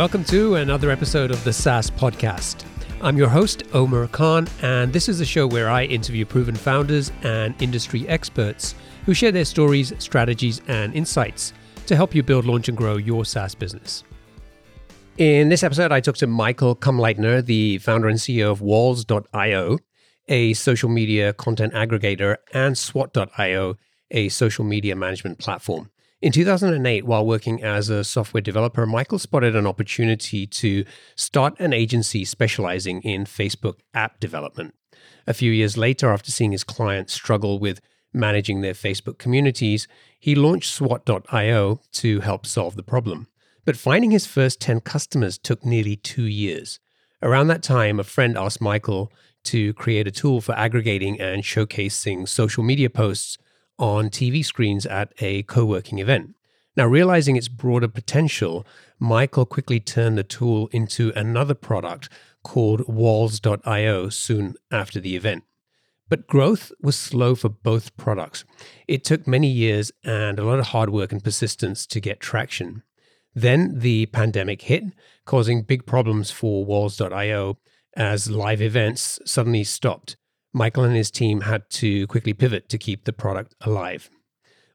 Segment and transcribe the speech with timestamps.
[0.00, 2.64] Welcome to another episode of the SaaS Podcast.
[3.02, 7.12] I'm your host, Omar Khan, and this is a show where I interview proven founders
[7.22, 8.74] and industry experts
[9.04, 11.52] who share their stories, strategies, and insights
[11.84, 14.02] to help you build, launch, and grow your SaaS business.
[15.18, 19.76] In this episode, I talked to Michael Kamleitner, the founder and CEO of Walls.io,
[20.28, 23.76] a social media content aggregator, and Swat.io,
[24.10, 25.90] a social media management platform.
[26.22, 30.84] In 2008, while working as a software developer, Michael spotted an opportunity to
[31.16, 34.74] start an agency specializing in Facebook app development.
[35.26, 37.80] A few years later, after seeing his clients struggle with
[38.12, 39.88] managing their Facebook communities,
[40.18, 43.26] he launched Swat.io to help solve the problem.
[43.64, 46.80] But finding his first 10 customers took nearly two years.
[47.22, 49.10] Around that time, a friend asked Michael
[49.44, 53.38] to create a tool for aggregating and showcasing social media posts
[53.80, 56.34] on TV screens at a co working event.
[56.76, 58.64] Now, realizing its broader potential,
[58.98, 62.08] Michael quickly turned the tool into another product
[62.44, 65.42] called Walls.io soon after the event.
[66.08, 68.44] But growth was slow for both products.
[68.86, 72.82] It took many years and a lot of hard work and persistence to get traction.
[73.34, 74.84] Then the pandemic hit,
[75.24, 77.58] causing big problems for Walls.io
[77.96, 80.16] as live events suddenly stopped.
[80.52, 84.10] Michael and his team had to quickly pivot to keep the product alive.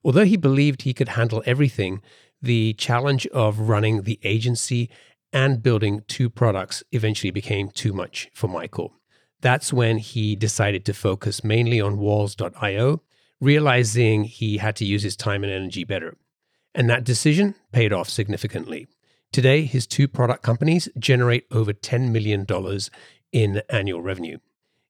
[0.04, 2.02] Although he believed he could handle everything,
[2.42, 4.90] the challenge of running the agency
[5.34, 8.94] and building two products eventually became too much for Michael.
[9.42, 13.02] That's when he decided to focus mainly on walls.io,
[13.42, 16.16] realizing he had to use his time and energy better.
[16.73, 18.88] And that decision paid off significantly.
[19.31, 22.46] Today, his two product companies generate over $10 million
[23.31, 24.38] in annual revenue.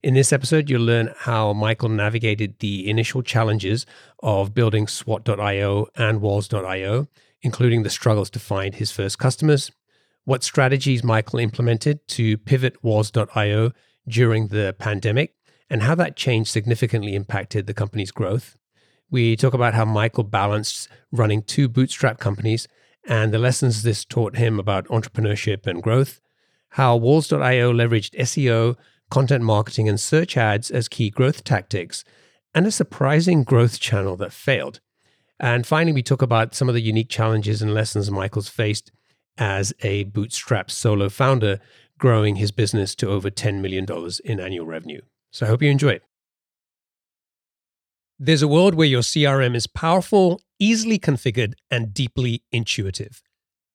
[0.05, 3.87] In this episode, you'll learn how Michael navigated the initial challenges
[4.21, 7.07] of building Swat.io and Walls.io,
[7.41, 9.71] including the struggles to find his first customers,
[10.23, 13.71] what strategies Michael implemented to pivot Walls.io
[14.07, 15.33] during the pandemic,
[15.71, 18.57] and how that change significantly impacted the company's growth.
[19.09, 22.67] We talk about how Michael balanced running two bootstrap companies
[23.07, 26.21] and the lessons this taught him about entrepreneurship and growth,
[26.69, 28.75] how Walls.io leveraged SEO
[29.09, 32.03] content marketing, and search ads as key growth tactics,
[32.53, 34.79] and a surprising growth channel that failed.
[35.39, 38.91] And finally, we talk about some of the unique challenges and lessons Michael's faced
[39.37, 41.59] as a bootstrap solo founder,
[41.97, 43.85] growing his business to over $10 million
[44.23, 45.01] in annual revenue.
[45.31, 46.03] So I hope you enjoy it.
[48.17, 53.21] There's a world where your CRM is powerful, easily configured, and deeply intuitive.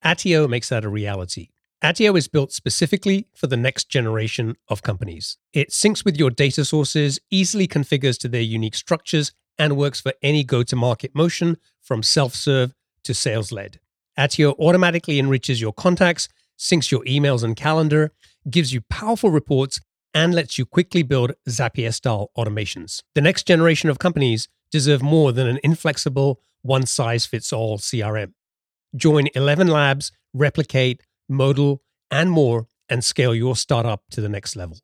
[0.02, 1.50] Attio makes that a reality.
[1.82, 5.38] Attio is built specifically for the next generation of companies.
[5.54, 10.12] It syncs with your data sources, easily configures to their unique structures, and works for
[10.22, 12.74] any go to market motion from self serve
[13.04, 13.80] to sales led.
[14.18, 18.12] Attio automatically enriches your contacts, syncs your emails and calendar,
[18.50, 19.80] gives you powerful reports,
[20.12, 23.02] and lets you quickly build Zapier style automations.
[23.14, 28.32] The next generation of companies deserve more than an inflexible, one size fits all CRM.
[28.94, 34.78] Join ElevenLabs, replicate, modal, and more, and scale your startup to the next level.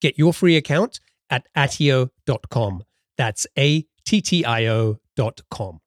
[0.00, 0.98] Get your free account
[1.30, 2.82] at attio.com.
[3.16, 5.80] That's A T T I O.com.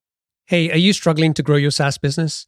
[0.47, 2.47] Hey, are you struggling to grow your SaaS business?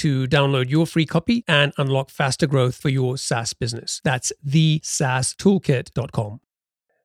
[0.01, 4.01] to download your free copy and unlock faster growth for your SaaS business.
[4.03, 6.39] That's thesaastoolkit.com.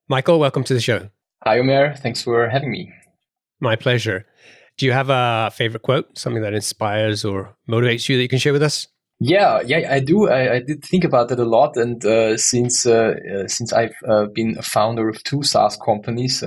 [0.08, 1.10] Michael, welcome to the show.
[1.44, 1.94] Hi, Omar.
[1.96, 2.92] Thanks for having me.
[3.60, 4.24] My pleasure.
[4.78, 8.38] Do you have a favorite quote, something that inspires or motivates you that you can
[8.38, 8.86] share with us?
[9.18, 10.28] Yeah, yeah, I do.
[10.28, 13.94] I, I did think about that a lot, and uh, since uh, uh, since I've
[14.06, 16.44] uh, been a founder of two SaaS companies,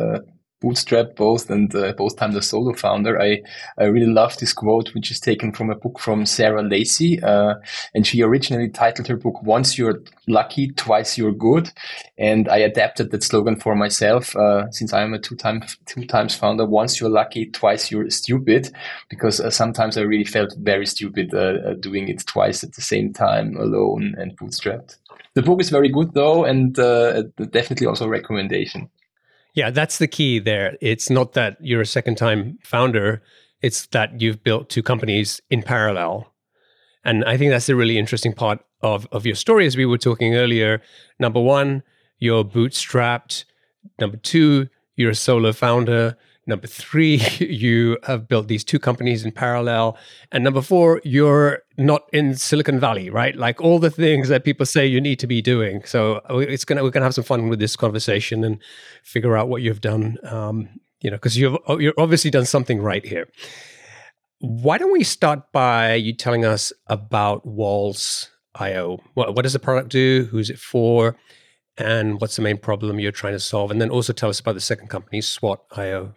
[0.60, 3.20] uh, bootstrap both and uh, both times a solo founder.
[3.22, 3.42] I,
[3.78, 7.22] I really love this quote, which is taken from a book from Sarah Lacy.
[7.22, 7.56] Uh,
[7.94, 11.72] and she originally titled her book, Once You're Lucky, Twice You're Good.
[12.18, 16.36] And I adapted that slogan for myself, uh, since I'm a two time, two times
[16.36, 16.66] founder.
[16.66, 18.72] Once you're lucky, twice you're stupid.
[19.10, 22.82] Because uh, sometimes I really felt very stupid, uh, uh, doing it twice at the
[22.82, 24.98] same time, alone and bootstrapped.
[25.36, 28.90] The book is very good though, and definitely also a recommendation.
[29.60, 30.78] Yeah, that's the key there.
[30.80, 33.22] It's not that you're a second time founder,
[33.62, 36.32] it's that you've built two companies in parallel.
[37.04, 39.98] And I think that's the really interesting part of, of your story, as we were
[39.98, 40.82] talking earlier.
[41.20, 41.84] Number one,
[42.20, 43.44] you're bootstrapped.
[44.00, 46.16] Number two, you're a solo founder.
[46.50, 49.98] Number three, you have built these two companies in parallel.
[50.32, 53.36] And number four, you're not in Silicon Valley, right?
[53.36, 55.84] Like all the things that people say you need to be doing.
[55.86, 58.60] So uh, it's gonna we're gonna have some fun with this conversation and
[59.04, 60.18] figure out what you've done.
[60.24, 60.70] Um,
[61.02, 63.30] you know, because you've oh, you've obviously done something right here.
[64.40, 69.00] Why don't we start by you telling us about Walls IO?
[69.14, 70.28] What, what does the product do?
[70.32, 71.16] Who's it for?
[71.78, 73.70] And what's the main problem you're trying to solve?
[73.70, 76.16] And then also tell us about the second company, Swat IO.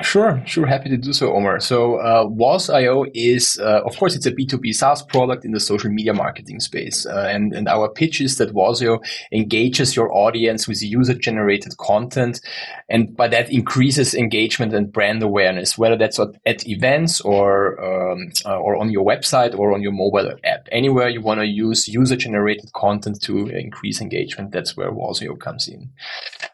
[0.00, 0.64] Sure, sure.
[0.64, 1.58] Happy to do so, Omar.
[1.58, 5.90] So, uh, Walls.io is, uh, of course, it's a B2B SaaS product in the social
[5.90, 7.04] media marketing space.
[7.04, 9.00] Uh, and, and our pitch is that Walls.io
[9.32, 12.40] engages your audience with user generated content.
[12.88, 18.30] And by that increases engagement and brand awareness, whether that's at, at events or, um,
[18.46, 20.68] uh, or on your website or on your mobile app.
[20.70, 25.66] Anywhere you want to use user generated content to increase engagement, that's where Walls.io comes
[25.66, 25.90] in.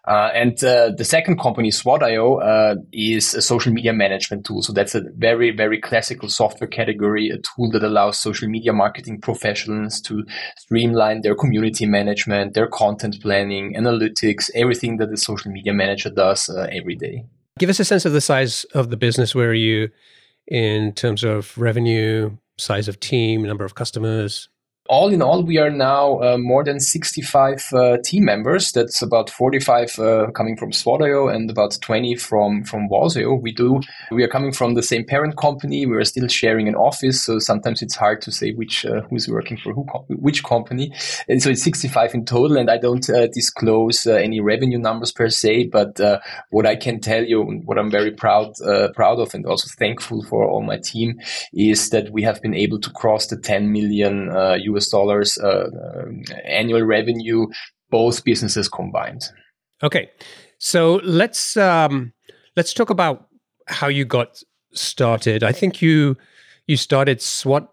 [0.06, 4.63] Uh, and uh, the second company, Swat.io, is a social media management tool.
[4.63, 9.21] So that's a very, very classical software category, a tool that allows social media marketing
[9.21, 10.25] professionals to
[10.57, 16.49] streamline their community management, their content planning, analytics, everything that the social media manager does
[16.49, 17.25] uh, every day.
[17.59, 19.35] Give us a sense of the size of the business.
[19.35, 19.91] Where are you
[20.49, 24.49] in terms of revenue, size of team, number of customers?
[24.87, 28.71] All in all, we are now uh, more than 65 uh, team members.
[28.71, 33.33] That's about 45 uh, coming from Swat.io and about 20 from, from Walls.io.
[33.33, 35.87] We do, we are coming from the same parent company.
[35.87, 37.25] We are still sharing an office.
[37.25, 39.85] So sometimes it's hard to say which, uh, who's working for who,
[40.17, 40.93] which company.
[41.31, 42.59] And so it's 65 in total.
[42.59, 45.99] And I don't uh, disclose uh, any revenue numbers per se, but
[46.51, 48.53] what I can tell you, what I'm very proud,
[48.95, 51.21] proud of and also thankful for all my team
[51.55, 54.29] is that we have been able to cross the 10 million
[54.75, 57.47] US dollars uh, uh, annual revenue,
[57.91, 59.23] both businesses combined.
[59.82, 60.11] Okay,
[60.59, 62.12] so let's um,
[62.56, 63.29] let's talk about
[63.67, 64.43] how you got
[64.73, 65.43] started.
[65.43, 66.17] I think you
[66.67, 67.69] you started Swat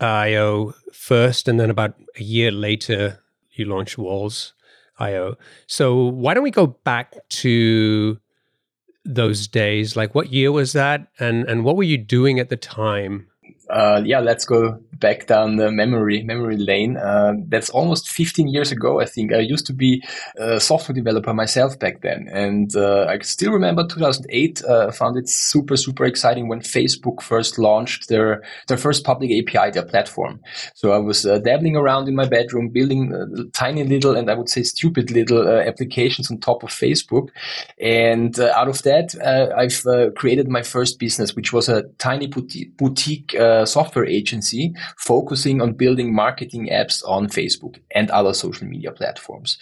[0.00, 4.54] IO first, and then about a year later, you launched Walls
[4.98, 5.36] IO.
[5.66, 8.18] So why don't we go back to
[9.04, 9.96] those days?
[9.96, 13.28] Like, what year was that, and and what were you doing at the time?
[13.70, 16.96] Uh, yeah, let's go back down the memory memory lane.
[16.96, 19.32] Uh, that's almost 15 years ago, I think.
[19.32, 20.02] I used to be
[20.36, 24.64] a software developer myself back then, and uh, I still remember 2008.
[24.64, 29.70] Uh, found it super super exciting when Facebook first launched their their first public API,
[29.72, 30.40] their platform.
[30.74, 34.34] So I was uh, dabbling around in my bedroom, building uh, tiny little and I
[34.34, 37.28] would say stupid little applications on top of Facebook,
[37.80, 39.14] and out of that,
[39.56, 42.76] I've created my first business, which was a tiny boutique.
[42.76, 49.58] boutique software agency focusing on building marketing apps on Facebook and other social media platforms.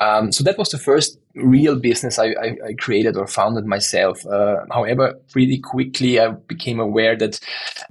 [0.00, 4.26] Um, so that was the first real business I, I, I created or founded myself.
[4.26, 7.40] Uh, however, pretty quickly I became aware that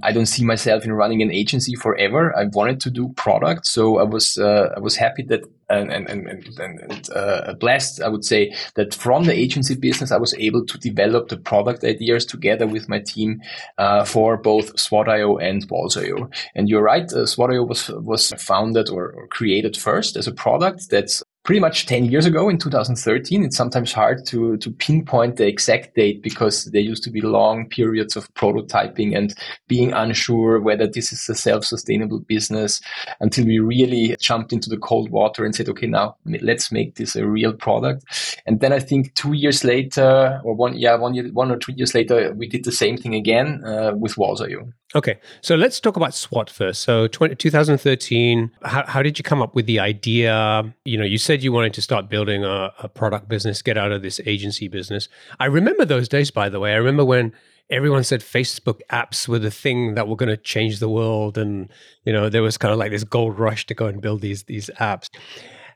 [0.04, 2.38] I don't see myself in running an agency forever.
[2.38, 6.10] I wanted to do product, so I was uh, I was happy that and and
[6.10, 10.34] and, and, and uh, blessed, I would say, that from the agency business I was
[10.36, 13.42] able to develop the product ideas together with my team
[13.78, 16.30] uh, for both Swat.io and Walls.io.
[16.56, 17.26] And you're right, uh,
[17.66, 22.26] was was founded or, or created first as a product that's pretty much 10 years
[22.26, 23.44] ago in 2013.
[23.44, 27.68] It's sometimes hard to, to pinpoint the exact date because there used to be long
[27.70, 29.34] periods of prototyping and
[29.68, 32.82] being unsure whether this is a self-sustainable business
[33.20, 37.16] until we really jumped into the cold water and said, okay, now let's make this
[37.16, 38.04] a real product.
[38.46, 41.74] And then I think two years later or one, yeah, one year, one or two
[41.74, 44.72] years later, we did the same thing again uh, with Walls.io.
[44.96, 46.82] Okay, so let's talk about Swat first.
[46.82, 50.74] So 20, 2013, how, how, did you come up with the idea?
[50.84, 53.92] You know, you said you wanted to start building a, a product business, get out
[53.92, 55.08] of this agency business.
[55.40, 56.74] I remember those days, by the way.
[56.74, 57.34] I remember when
[57.70, 61.70] everyone said Facebook apps were the thing that were going to change the world, and
[62.04, 64.44] you know, there was kind of like this gold rush to go and build these
[64.44, 65.08] these apps.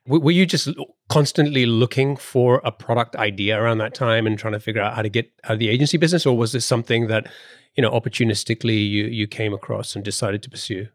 [0.05, 0.67] Were you just
[1.07, 5.01] constantly looking for a product idea around that time and trying to figure out how
[5.01, 7.31] to get out of the agency business, or was this something that
[7.75, 10.88] you know opportunistically you you came across and decided to pursue?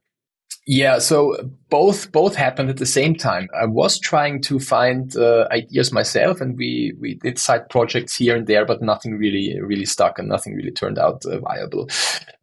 [0.71, 1.35] Yeah, so
[1.71, 3.49] both both happened at the same time.
[3.59, 8.37] I was trying to find uh, ideas myself, and we we did side projects here
[8.37, 11.89] and there, but nothing really really stuck, and nothing really turned out uh, viable.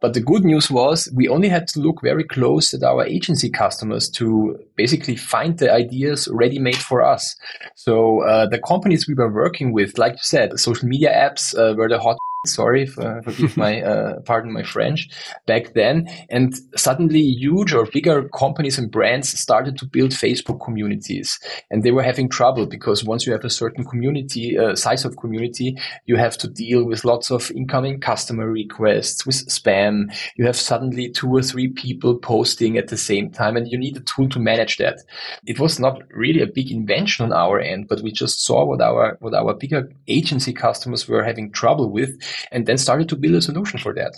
[0.02, 3.48] But the good news was we only had to look very close at our agency
[3.48, 7.36] customers to basically find the ideas ready made for us.
[7.76, 11.76] So uh, the companies we were working with, like you said, social media apps uh,
[11.76, 15.10] were the hot Sorry, for, forgive my, uh, pardon my French
[15.46, 16.08] back then.
[16.30, 21.92] And suddenly huge or bigger companies and brands started to build Facebook communities and they
[21.92, 26.16] were having trouble because once you have a certain community, uh, size of community, you
[26.16, 30.14] have to deal with lots of incoming customer requests, with spam.
[30.38, 33.98] You have suddenly two or three people posting at the same time and you need
[33.98, 35.00] a tool to manage that.
[35.46, 38.82] It was not really a big invention on our end, but we just saw what
[38.82, 42.22] our, what our bigger agency customers were having trouble with
[42.52, 44.16] and then started to build a solution for that.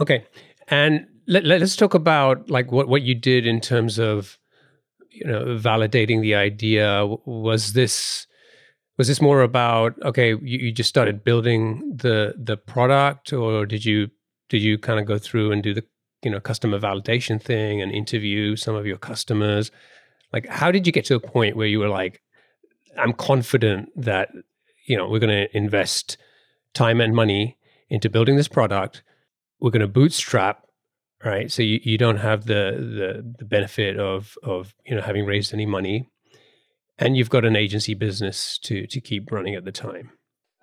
[0.00, 0.24] Okay.
[0.68, 4.38] And let, us talk about like what, what you did in terms of
[5.10, 8.26] you know validating the idea was this
[8.98, 13.84] was this more about okay you, you just started building the the product or did
[13.84, 14.08] you
[14.48, 15.84] did you kind of go through and do the
[16.22, 19.70] you know customer validation thing and interview some of your customers
[20.32, 22.20] like how did you get to a point where you were like
[22.98, 24.30] i'm confident that
[24.86, 26.18] you know we're going to invest
[26.76, 27.56] time and money
[27.88, 29.02] into building this product
[29.60, 30.66] we're going to bootstrap
[31.24, 31.50] right?
[31.50, 35.52] So you, you don't have the, the the benefit of of you know having raised
[35.52, 36.08] any money
[36.98, 40.12] and you've got an agency business to to keep running at the time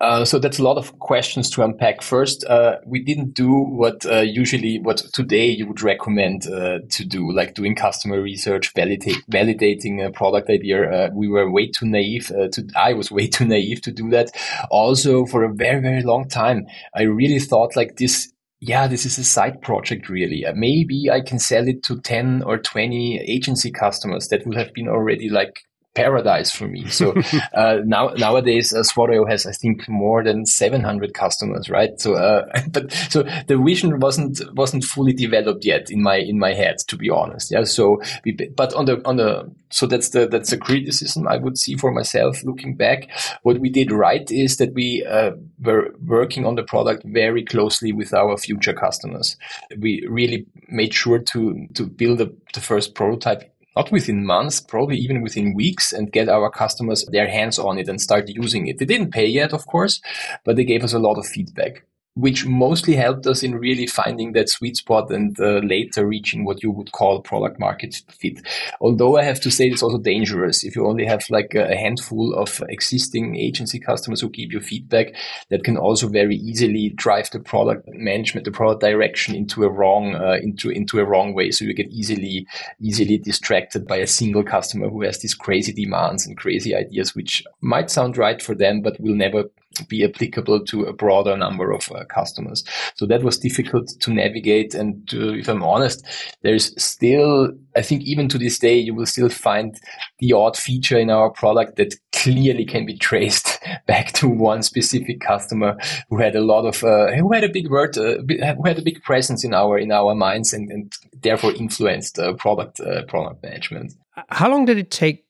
[0.04, 2.02] uh, so that's a lot of questions to unpack.
[2.02, 7.04] First, uh, we didn't do what uh, usually, what today you would recommend uh, to
[7.04, 10.90] do, like doing customer research, validate, validating a product idea.
[10.90, 12.26] Uh, we were way too naive.
[12.26, 14.30] to I was way too naive to do that.
[14.70, 18.30] Also, for a very very long time, I really thought like this
[18.60, 20.44] yeah, this is a side project really.
[20.54, 24.88] maybe I can sell it to 10 or 20 agency customers that would have been
[24.88, 25.60] already like
[25.94, 26.88] paradise for me.
[26.88, 27.14] So
[27.54, 28.82] uh, now nowadays, uh,
[29.28, 32.00] has I think more than 700 customers, right?
[32.00, 36.52] So, uh, but so the vision wasn't wasn't fully developed yet in my in my
[36.52, 37.50] head, to be honest.
[37.50, 37.64] Yeah.
[37.64, 41.58] So, we, but on the on the so that's the that's a criticism I would
[41.58, 43.08] see for myself looking back.
[43.42, 47.92] What we did right is that we uh, were working on the product very closely
[47.92, 49.36] with our future customers.
[49.78, 54.96] We really made sure to to build a, the first prototype not within months, probably
[54.96, 58.78] even within weeks and get our customers their hands on it and start using it.
[58.78, 60.00] They didn't pay yet, of course,
[60.44, 61.84] but they gave us a lot of feedback
[62.16, 66.62] which mostly helped us in really finding that sweet spot and uh, later reaching what
[66.62, 68.40] you would call product market fit.
[68.80, 72.32] Although I have to say it's also dangerous if you only have like a handful
[72.34, 75.14] of existing agency customers who give you feedback
[75.50, 80.14] that can also very easily drive the product management, the product direction into a wrong,
[80.14, 81.50] uh, into, into a wrong way.
[81.50, 82.46] So you get easily,
[82.80, 87.42] easily distracted by a single customer who has these crazy demands and crazy ideas, which
[87.60, 89.50] might sound right for them, but will never
[89.88, 92.64] be applicable to a broader number of uh, customers.
[92.94, 94.74] So that was difficult to navigate.
[94.74, 96.04] And to, if I'm honest,
[96.42, 99.76] there's still, I think even to this day, you will still find
[100.18, 105.20] the odd feature in our product that clearly can be traced back to one specific
[105.20, 105.76] customer
[106.08, 108.82] who had a lot of, uh, who had a big word, uh, who had a
[108.82, 113.42] big presence in our, in our minds and, and therefore influenced uh, product, uh, product
[113.42, 113.92] management.
[114.28, 115.24] How long did it take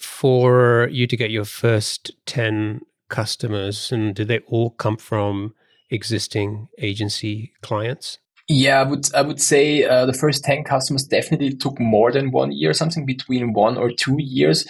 [0.00, 2.80] for you to get your first 10
[3.10, 5.54] customers and did they all come from
[5.90, 8.18] existing agency clients?
[8.48, 12.32] Yeah, I would I would say uh, the first ten customers definitely took more than
[12.32, 14.66] one year, something between one or two years.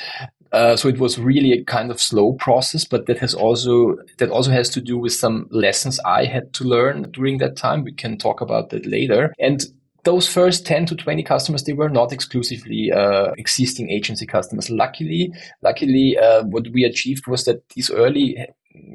[0.53, 4.31] Uh, so it was really a kind of slow process, but that has also that
[4.31, 7.85] also has to do with some lessons I had to learn during that time.
[7.85, 9.33] We can talk about that later.
[9.39, 9.65] And
[10.05, 14.71] those first 10 to 20 customers, they were not exclusively uh, existing agency customers.
[14.71, 18.37] Luckily, luckily, uh, what we achieved was that these early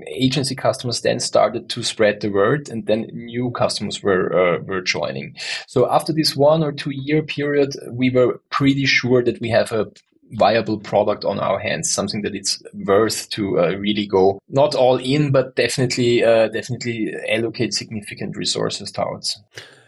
[0.07, 4.81] agency customers then started to spread the word and then new customers were uh, were
[4.81, 5.35] joining
[5.67, 9.71] so after this one or two year period we were pretty sure that we have
[9.71, 9.85] a
[10.31, 14.97] viable product on our hands something that it's worth to uh, really go not all
[14.97, 19.41] in but definitely uh, definitely allocate significant resources towards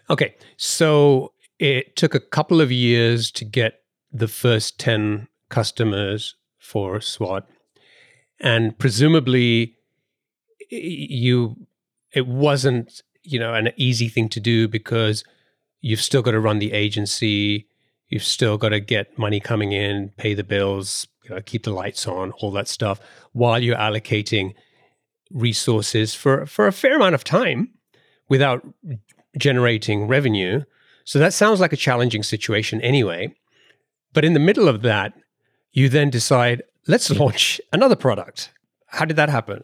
[0.09, 0.35] Okay.
[0.57, 7.47] So it took a couple of years to get the first 10 customers for Swat.
[8.39, 9.75] And presumably
[10.69, 11.55] you
[12.13, 15.23] it wasn't, you know, an easy thing to do because
[15.81, 17.67] you've still got to run the agency,
[18.07, 21.71] you've still got to get money coming in, pay the bills, you know, keep the
[21.71, 22.99] lights on, all that stuff
[23.33, 24.53] while you're allocating
[25.31, 27.69] resources for for a fair amount of time
[28.29, 28.65] without
[29.37, 30.63] generating revenue.
[31.03, 33.33] So that sounds like a challenging situation anyway.
[34.13, 35.13] But in the middle of that,
[35.71, 38.51] you then decide, let's launch another product.
[38.87, 39.63] How did that happen?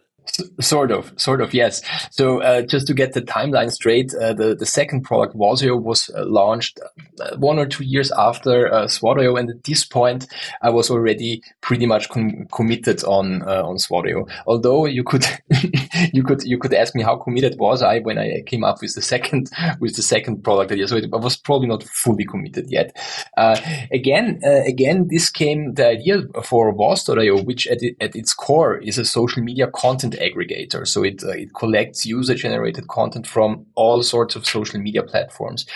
[0.60, 1.82] Sort of, sort of, yes.
[2.10, 6.10] So uh, just to get the timeline straight, uh, the the second product, Walls.io, was
[6.16, 6.80] uh, launched
[7.20, 10.26] uh, one or two years after uh, and at this point,
[10.62, 14.26] I was already pretty much com- committed on uh, on Swat.io.
[14.46, 15.26] Although you could
[16.12, 18.94] you could you could ask me how committed was I when I came up with
[18.94, 20.88] the second with the second product idea.
[20.88, 22.96] So it, I was probably not fully committed yet.
[23.36, 23.60] Uh,
[23.92, 28.98] again, again, this came the idea for Walls.io, which at, it, at its core is
[28.98, 30.86] a social media content aggregator.
[30.86, 35.66] So it uh, it collects user generated content from all sorts of social media platforms.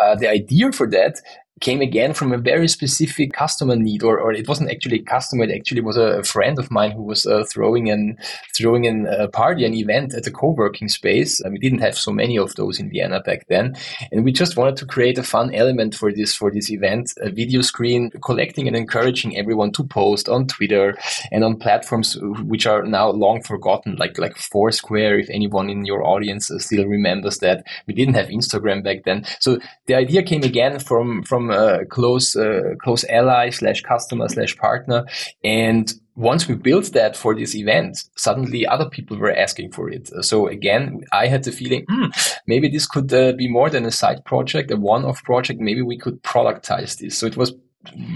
[0.00, 1.20] Uh, the idea for that
[1.60, 5.44] came again from a very specific customer need, or, or it wasn't actually a customer.
[5.44, 8.18] It actually was a, friend of mine who was uh, throwing an
[8.56, 11.40] throwing an, a party, an event at a co-working space.
[11.40, 13.76] And we didn't have so many of those in Vienna back then,
[14.12, 17.30] and we just wanted to create a fun element for this for this event, a
[17.30, 20.96] video screen collecting and encouraging everyone to post on Twitter
[21.30, 25.18] and on platforms which are now long forgotten, like like Foursquare.
[25.18, 29.24] If anyone in your audience uh, still remembers that, we didn't have Instagram back then.
[29.40, 31.47] So the idea came again from from
[31.90, 35.04] close uh, close ally slash customer slash partner
[35.44, 40.10] and once we built that for this event, suddenly other people were asking for it.
[40.24, 42.06] So again, I had the feeling, hmm,
[42.44, 45.60] maybe this could uh, be more than a side project, a one-off project.
[45.60, 47.16] Maybe we could productize this.
[47.16, 47.54] So it was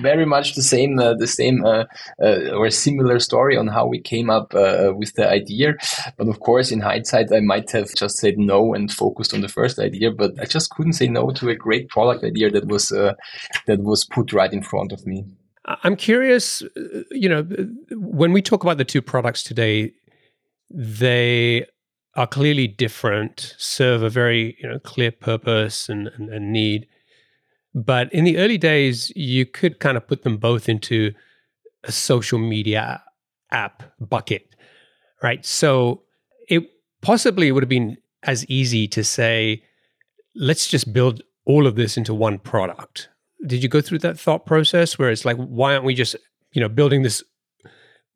[0.00, 1.84] very much the same, uh, the same uh,
[2.22, 5.74] uh, or similar story on how we came up uh, with the idea.
[6.16, 9.48] But of course, in hindsight, I might have just said no and focused on the
[9.48, 10.10] first idea.
[10.10, 13.14] But I just couldn't say no to a great product idea that was uh,
[13.66, 15.24] that was put right in front of me.
[15.64, 16.62] I'm curious.
[17.10, 17.42] You know,
[17.92, 19.92] when we talk about the two products today,
[20.70, 21.66] they
[22.14, 26.86] are clearly different, serve a very you know clear purpose and, and, and need.
[27.74, 31.12] But in the early days, you could kind of put them both into
[31.84, 33.02] a social media
[33.50, 34.54] app bucket,
[35.22, 35.44] right?
[35.44, 36.02] So
[36.48, 36.64] it
[37.00, 39.62] possibly would have been as easy to say,
[40.34, 43.08] let's just build all of this into one product.
[43.46, 46.14] Did you go through that thought process where it's like, why aren't we just,
[46.52, 47.22] you know, building this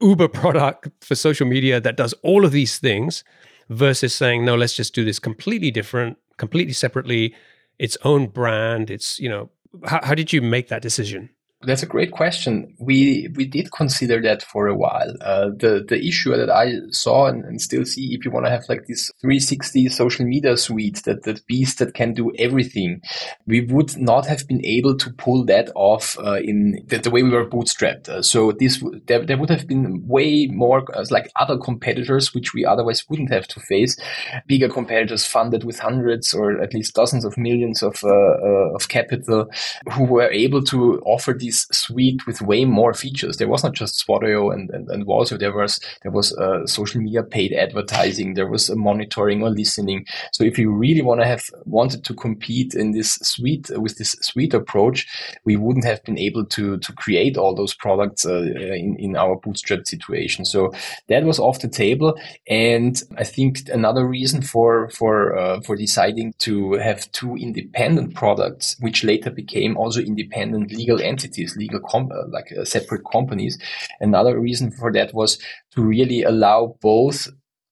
[0.00, 3.24] Uber product for social media that does all of these things
[3.68, 7.34] versus saying, no, let's just do this completely different, completely separately,
[7.78, 8.90] its own brand.
[8.90, 9.50] It's, you know,
[9.84, 11.30] how, how did you make that decision?
[11.66, 12.74] That's a great question.
[12.78, 15.12] We we did consider that for a while.
[15.20, 18.50] Uh, the the issue that I saw and, and still see, if you want to
[18.50, 23.02] have like this 360 social media suite, that that beast that can do everything,
[23.46, 27.24] we would not have been able to pull that off uh, in the, the, way
[27.24, 28.08] we were bootstrapped.
[28.08, 32.54] Uh, so this there, there would have been way more uh, like other competitors which
[32.54, 33.96] we otherwise wouldn't have to face,
[34.46, 38.88] bigger competitors funded with hundreds or at least dozens of millions of uh, uh, of
[38.88, 39.48] capital,
[39.92, 41.34] who were able to offer
[41.72, 43.36] suite with way more features.
[43.36, 45.06] There was not just Swat.io and, and, and
[45.38, 48.34] there was, there was uh, social media paid advertising.
[48.34, 50.06] There was monitoring or listening.
[50.32, 54.12] So if you really want to have wanted to compete in this suite with this
[54.20, 55.06] suite approach,
[55.44, 59.36] we wouldn't have been able to, to create all those products uh, in, in our
[59.36, 60.44] bootstrap situation.
[60.44, 60.72] So
[61.08, 62.18] that was off the table.
[62.48, 68.76] And I think another reason for, for, uh, for deciding to have two independent products,
[68.80, 73.58] which later became also independent legal entities entities, legal uh, like uh, separate companies.
[74.00, 75.38] Another reason for that was
[75.72, 77.28] to really allow both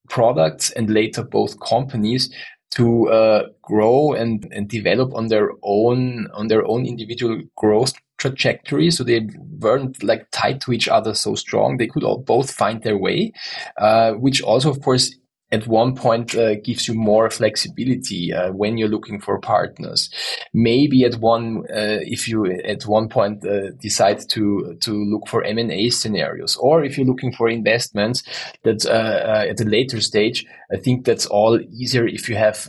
[0.09, 2.35] products and later both companies
[2.71, 8.91] to uh, grow and, and develop on their own on their own individual growth trajectory
[8.91, 9.29] so they
[9.61, 13.33] weren't like tied to each other so strong they could all both find their way
[13.79, 15.15] uh, which also of course
[15.53, 20.11] at one point uh, gives you more flexibility uh, when you're looking for partners.
[20.53, 25.45] Maybe at one, uh, if you at one point uh, decide to to look for
[25.45, 28.23] M and A scenarios, or if you're looking for investments,
[28.65, 32.69] that uh, uh, at a later stage, I think that's all easier if you have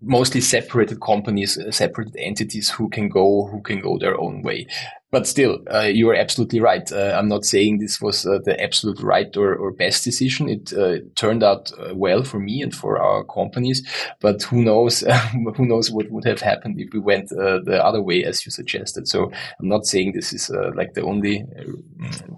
[0.00, 4.66] mostly separated companies, separated entities who can go who can go their own way
[5.14, 6.90] but still, uh, you are absolutely right.
[6.90, 10.48] Uh, I'm not saying this was uh, the absolute right or, or best decision.
[10.48, 13.86] It uh, turned out uh, well for me and for our companies,
[14.18, 15.04] but who knows?
[15.56, 18.50] who knows what would have happened if we went uh, the other way, as you
[18.50, 19.06] suggested.
[19.06, 21.44] So I'm not saying this is like the only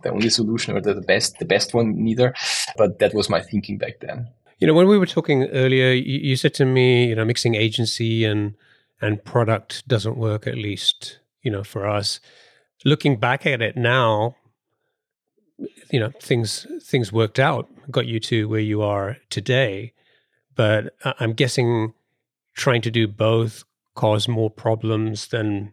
[0.02, 2.34] the only solution or the, the best the best one neither,
[2.76, 4.28] but that was my thinking back then.
[4.58, 7.54] You know, when we were talking earlier, you, you said to me, you know, mixing
[7.54, 8.54] agency and
[9.00, 12.20] and product doesn't work, at least you know for us
[12.84, 14.36] looking back at it now,
[15.90, 19.92] you know things things worked out, got you to where you are today.
[20.54, 21.94] But I'm guessing
[22.54, 25.72] trying to do both caused more problems than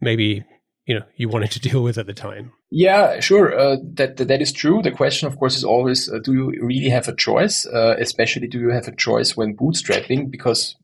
[0.00, 0.44] maybe
[0.86, 2.52] you know you wanted to deal with at the time.
[2.70, 3.56] Yeah, sure.
[3.56, 4.82] Uh, that, that, is true.
[4.82, 7.66] The question, of course, is always: uh, Do you really have a choice?
[7.66, 10.28] Uh, especially, do you have a choice when bootstrapping?
[10.28, 10.74] Because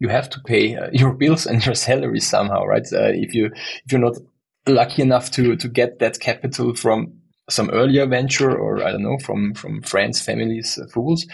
[0.00, 2.86] you have to pay uh, your bills and your salary somehow, right?
[2.92, 4.16] Uh, if you if you're not
[4.66, 7.12] lucky enough to to get that capital from
[7.48, 11.26] some earlier venture or I don't know from from friends, families, uh, fools,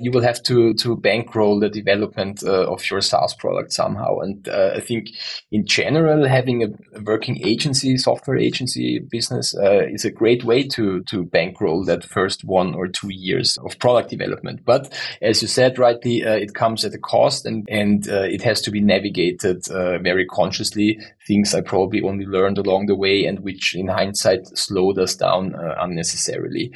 [0.00, 4.18] you will have to to bankroll the development uh, of your SaaS product somehow.
[4.18, 5.10] And uh, I think
[5.52, 11.02] in general, having a, working agency, software agency business uh, is a great way to
[11.04, 14.64] to bankroll that first one or two years of product development.
[14.64, 18.42] But as you said rightly, uh, it comes at a cost, and and uh, it
[18.42, 20.98] has to be navigated very consciously.
[21.28, 25.54] Things I probably only learned along the way, and which in hindsight slowed us down
[25.60, 26.72] uh, unnecessarily.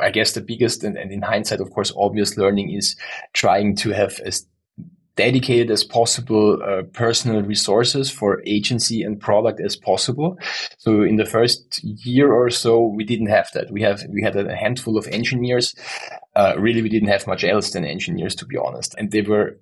[0.00, 2.96] I guess the biggest, and, and in hindsight, of course, obvious learning is
[3.32, 4.46] trying to have as
[5.16, 10.36] dedicated as possible uh, personal resources for agency and product as possible.
[10.78, 13.70] So in the first year or so, we didn't have that.
[13.70, 15.74] We have we had a handful of engineers.
[16.34, 19.56] Uh, really, we didn't have much else than engineers, to be honest, and they were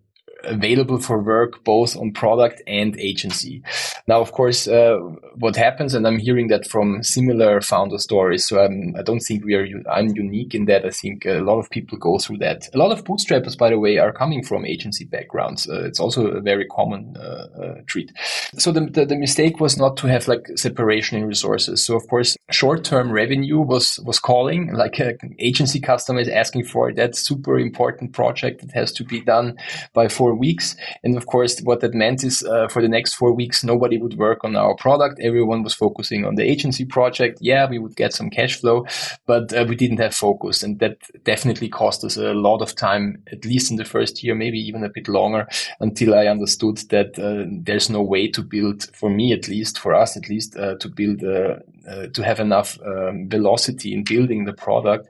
[0.44, 3.62] available for work both on product and agency.
[4.06, 4.98] Now, of course, uh,
[5.36, 8.46] what happens, and I'm hearing that from similar founder stories.
[8.46, 9.66] So I'm, I do not think we are.
[9.90, 10.84] I'm unique in that.
[10.84, 12.68] I think a lot of people go through that.
[12.74, 15.68] A lot of bootstrappers, by the way, are coming from agency backgrounds.
[15.68, 18.12] Uh, it's also a very common uh, uh treat.
[18.58, 21.84] So the, the, the mistake was not to have like separation in resources.
[21.84, 24.72] So of course, short term revenue was was calling.
[24.72, 29.20] Like an agency customer is asking for that super important project that has to be
[29.20, 29.56] done
[29.92, 30.76] by four four weeks.
[31.04, 34.16] And of course, what that meant is uh, for the next four weeks, nobody would
[34.16, 35.20] work on our product.
[35.20, 37.38] Everyone was focusing on the agency project.
[37.40, 38.86] Yeah, we would get some cash flow,
[39.26, 40.62] but uh, we didn't have focus.
[40.62, 44.34] And that definitely cost us a lot of time, at least in the first year,
[44.34, 45.46] maybe even a bit longer
[45.80, 49.94] until I understood that uh, there's no way to build, for me at least, for
[49.94, 51.56] us at least, uh, to build uh,
[51.88, 55.08] uh, to have enough um, velocity in building the product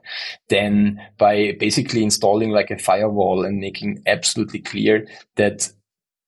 [0.49, 5.71] than by basically installing like a firewall and making absolutely clear that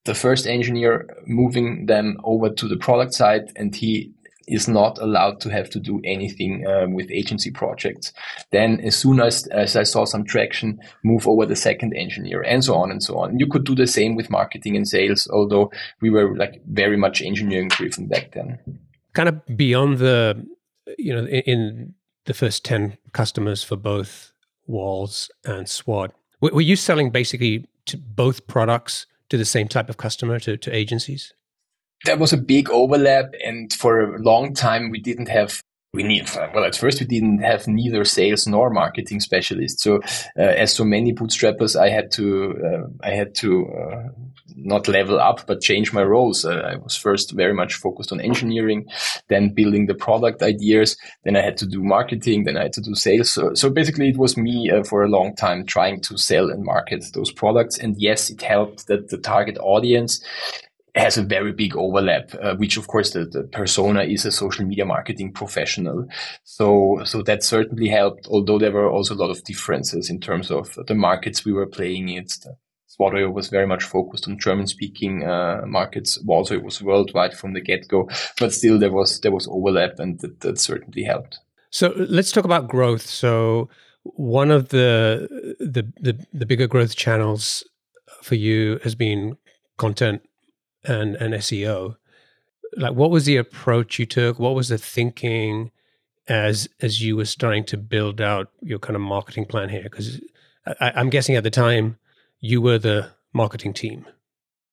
[0.06, 4.13] the first engineer moving them over to the product side and he
[4.48, 8.13] is not allowed to have to do anything um, with agency projects.
[8.52, 12.63] Then as soon as, as I saw some traction, move over the second engineer and
[12.63, 13.39] so on and so on.
[13.39, 15.71] You could do the same with marketing and sales, although
[16.02, 18.60] we were like very much engineering driven back then.
[19.13, 20.45] Kind of beyond the,
[20.98, 21.93] you know, in, in
[22.26, 24.32] the first 10 customers for both
[24.67, 29.98] Walls and Swat, were you selling basically to both products to the same type of
[29.98, 31.34] customer, to, to agencies?
[32.06, 35.62] There was a big overlap, and for a long time, we didn't have
[35.96, 39.82] we need well at first we didn't have neither sales nor marketing specialists.
[39.82, 40.02] So
[40.38, 42.26] uh, as so many bootstrappers i had to
[42.68, 44.10] uh, i had to uh,
[44.58, 46.46] not level up but change my roles.
[46.46, 48.86] Uh, i was first very much focused on engineering
[49.30, 52.82] then building the product ideas then i had to do marketing then i had to
[52.82, 53.32] do sales.
[53.32, 56.64] So, so basically it was me uh, for a long time trying to sell and
[56.64, 57.78] market those products.
[57.78, 60.24] And yes it helped that the target audience
[60.96, 64.66] has a very big overlap, uh, which of course the, the, persona is a social
[64.66, 66.08] media marketing professional.
[66.44, 70.50] So, so that certainly helped, although there were also a lot of differences in terms
[70.50, 72.26] of the markets we were playing in.
[72.88, 76.18] Swat.io was very much focused on German speaking uh, markets.
[76.18, 80.18] It was worldwide from the get go, but still there was, there was overlap and
[80.22, 81.40] that, that certainly helped.
[81.72, 83.06] So let's talk about growth.
[83.06, 83.68] So
[84.04, 85.28] one of the,
[85.60, 87.66] the, the, the bigger growth channels
[88.22, 89.36] for you has been
[89.78, 90.22] content
[90.88, 91.98] and, and SEO.
[92.78, 94.39] Like, what was the approach you took?
[94.39, 95.71] What was the thinking
[96.28, 99.84] as as you were starting to build out your kind of marketing plan here?
[99.84, 100.19] Because
[100.82, 101.98] I'm guessing at the time
[102.39, 104.06] you were the marketing team,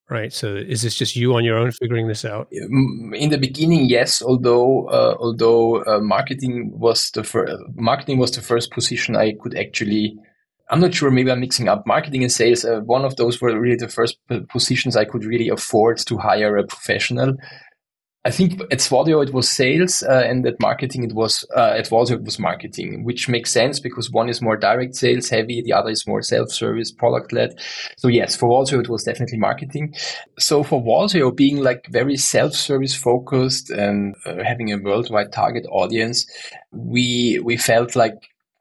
[0.08, 0.32] right?
[0.32, 2.48] So is this just you on your own figuring this out?
[2.50, 4.22] In the beginning, yes.
[4.22, 9.56] Although uh, although uh, marketing was the fir- marketing was the first position I could
[9.56, 10.18] actually
[10.72, 11.10] I'm not sure.
[11.10, 12.64] Maybe I'm mixing up marketing and sales.
[12.64, 14.16] Uh, one of those were really the first
[14.48, 17.36] positions I could really afford to hire a professional.
[18.24, 21.90] I think at Swat.io it was sales, uh, and at marketing it was uh, at
[21.90, 25.72] Walls.io it was marketing, which makes sense because one is more direct sales heavy, the
[25.72, 27.58] other is more self-service, product led.
[27.98, 29.92] So yes, for Walls.io it was definitely marketing.
[30.38, 36.24] So for Walls.io being like very self-service focused and uh, having a worldwide target audience,
[36.70, 38.14] we we felt like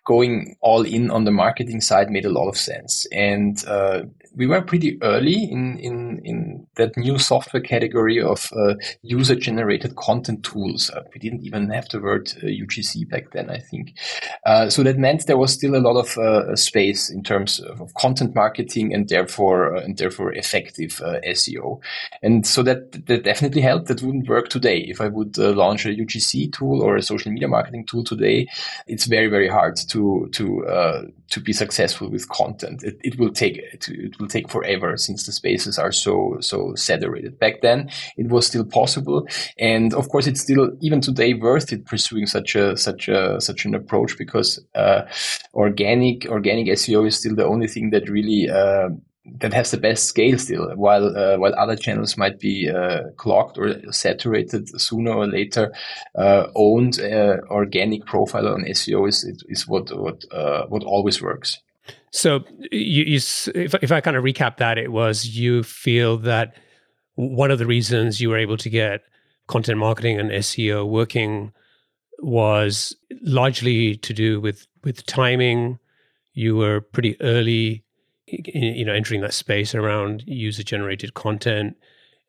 [0.05, 3.05] going all in on the marketing side made a lot of sense.
[3.11, 4.03] And uh,
[4.35, 9.95] we were pretty early in, in, in that new software category of uh, user generated
[9.95, 10.89] content tools.
[10.89, 13.97] Uh, we didn't even have the word UGC uh, back then, I think.
[14.45, 17.81] Uh, so that meant there was still a lot of uh, space in terms of,
[17.97, 21.79] content marketing and therefore, and therefore effective SEO.
[22.23, 23.87] And so that, that definitely helped.
[23.87, 24.77] That wouldn't work today.
[24.77, 28.47] If I would launch a UGC tool or a social media marketing tool today,
[28.87, 32.83] it's very, very hard to to uh, to be successful with content.
[32.83, 33.89] It, it will take it
[34.21, 37.39] will take forever since the spaces are so so saturated.
[37.39, 41.85] Back then, it was still possible, and of course, it's still even today worth it
[41.85, 45.01] pursuing such a such a such an approach because uh,
[45.53, 48.89] organic organic SEO is still the only thing that really uh,
[49.39, 53.57] that has the best scale still, while uh, while other channels might be uh, clogged
[53.57, 55.73] or saturated sooner or later.
[56.15, 61.59] Uh, owned uh, organic profile on SEO is is what what uh, what always works.
[62.11, 63.15] So, you, you,
[63.55, 66.55] if if I kind of recap that, it was you feel that
[67.15, 69.01] one of the reasons you were able to get
[69.47, 71.51] content marketing and SEO working
[72.19, 75.79] was largely to do with with timing.
[76.33, 77.83] You were pretty early
[78.31, 81.75] you know entering that space around user generated content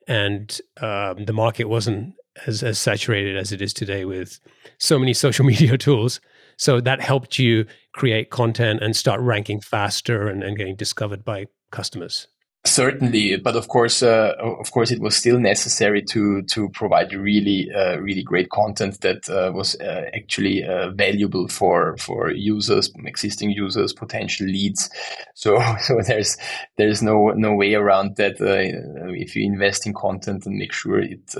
[0.08, 2.14] and um, the market wasn't
[2.46, 4.40] as, as saturated as it is today with
[4.78, 6.20] so many social media tools
[6.56, 11.46] so that helped you create content and start ranking faster and, and getting discovered by
[11.70, 12.28] customers
[12.64, 17.68] Certainly, but of course, uh, of course, it was still necessary to to provide really,
[17.74, 23.50] uh, really great content that uh, was uh, actually uh, valuable for for users, existing
[23.50, 24.90] users, potential leads.
[25.34, 26.36] So, so there's
[26.78, 28.40] there's no no way around that.
[28.40, 31.34] Uh, if you invest in content and make sure it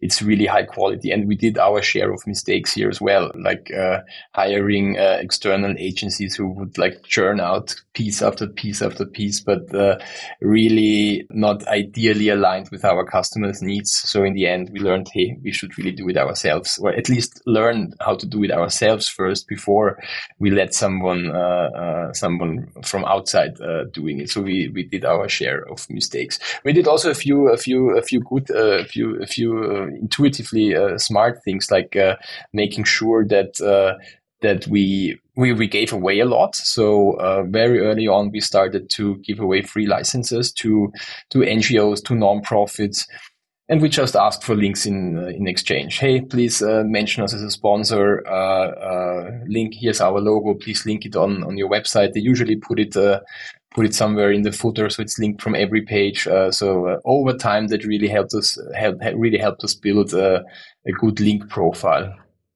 [0.00, 3.70] it's really high quality, and we did our share of mistakes here as well, like
[4.32, 9.70] hiring external agencies who would like churn out piece after piece after piece, but
[11.30, 13.92] not ideally aligned with our customers' needs.
[13.92, 17.08] So in the end, we learned, hey, we should really do it ourselves, or at
[17.08, 19.98] least learn how to do it ourselves first before
[20.38, 24.30] we let someone uh, uh, someone from outside uh, doing it.
[24.30, 26.38] So we, we did our share of mistakes.
[26.64, 29.64] We did also a few a few a few good uh, a few a few
[29.64, 31.96] uh, intuitively uh, smart things like
[32.52, 33.54] making sure that
[34.42, 36.54] that we we, we gave away a lot.
[36.54, 40.92] So uh, very early on, we started to give away free licenses to
[41.30, 43.04] to NGOs, to nonprofits,
[43.68, 45.98] and we just asked for links in uh, in exchange.
[45.98, 48.26] Hey, please uh, mention us as a sponsor.
[48.26, 50.54] Uh, uh, link here's our logo.
[50.54, 52.12] Please link it on on your website.
[52.12, 52.96] They usually put it.
[52.96, 53.20] Uh,
[53.74, 56.28] put it somewhere in the footer so it's linked from every page.
[56.52, 60.44] so over time, that really helped us help, really helped us build a,
[60.86, 62.14] a good link profile.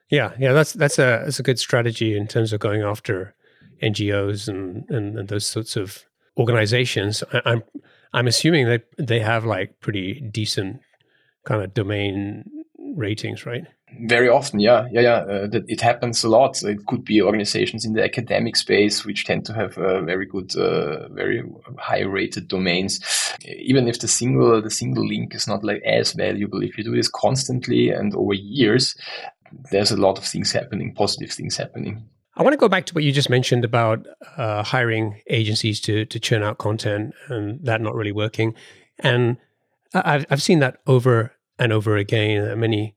[0.09, 3.35] Yeah, yeah, that's that's a that's a good strategy in terms of going after
[3.81, 6.03] NGOs and and, and those sorts of
[6.37, 7.23] organizations.
[7.31, 7.63] I, I'm
[8.13, 10.81] I'm assuming that they have like pretty decent
[11.45, 12.49] kind of domain
[12.95, 13.65] ratings, right?
[14.01, 15.15] Very often, yeah, yeah, yeah.
[15.15, 16.61] Uh, it happens a lot.
[16.61, 20.55] It could be organizations in the academic space which tend to have uh, very good,
[20.55, 21.43] uh, very
[21.79, 22.99] high rated domains.
[23.43, 26.95] Even if the single the single link is not like as valuable, if you do
[26.95, 28.95] this constantly and over years,
[29.71, 32.07] there's a lot of things happening, positive things happening.
[32.35, 34.07] I want to go back to what you just mentioned about
[34.37, 38.55] uh, hiring agencies to to churn out content and that not really working.
[38.99, 39.37] And
[39.93, 42.59] I've I've seen that over and over again.
[42.59, 42.95] Many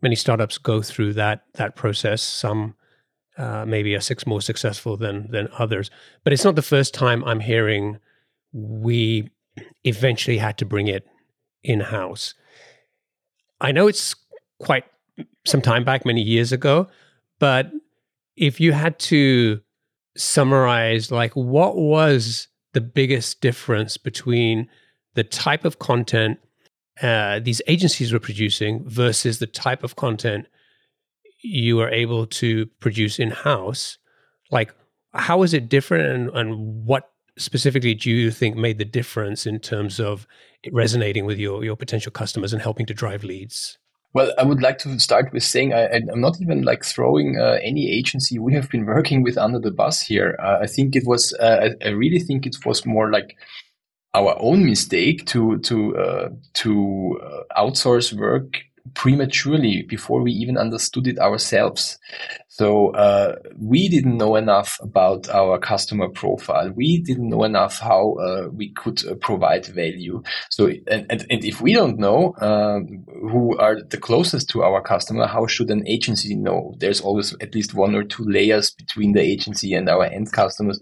[0.00, 2.22] many startups go through that that process.
[2.22, 2.76] Some
[3.36, 5.90] uh, maybe are six more successful than than others,
[6.22, 7.98] but it's not the first time I'm hearing
[8.52, 9.28] we
[9.82, 11.06] eventually had to bring it
[11.64, 12.34] in house.
[13.60, 14.14] I know it's
[14.58, 14.84] quite
[15.44, 16.88] some time back, many years ago.
[17.38, 17.70] But
[18.36, 19.60] if you had to
[20.16, 24.68] summarize, like, what was the biggest difference between
[25.14, 26.38] the type of content
[27.02, 30.46] uh, these agencies were producing versus the type of content
[31.42, 33.98] you were able to produce in house?
[34.50, 34.72] Like,
[35.12, 39.58] how is it different, and, and what specifically do you think made the difference in
[39.58, 40.26] terms of
[40.72, 43.78] resonating with your your potential customers and helping to drive leads?
[44.14, 47.58] Well, I would like to start with saying I, am not even like throwing uh,
[47.60, 50.38] any agency we have been working with under the bus here.
[50.42, 53.36] Uh, I think it was, uh, I, I, really think it was more like
[54.14, 58.62] our own mistake to to uh, to uh, outsource work
[58.94, 61.98] prematurely before we even understood it ourselves.
[62.54, 66.70] So uh, we didn't know enough about our customer profile.
[66.70, 70.22] We didn't know enough how uh, we could uh, provide value.
[70.50, 74.80] So and, and, and if we don't know um, who are the closest to our
[74.80, 76.76] customer, how should an agency know?
[76.78, 80.78] There's always at least one or two layers between the agency and our end customers.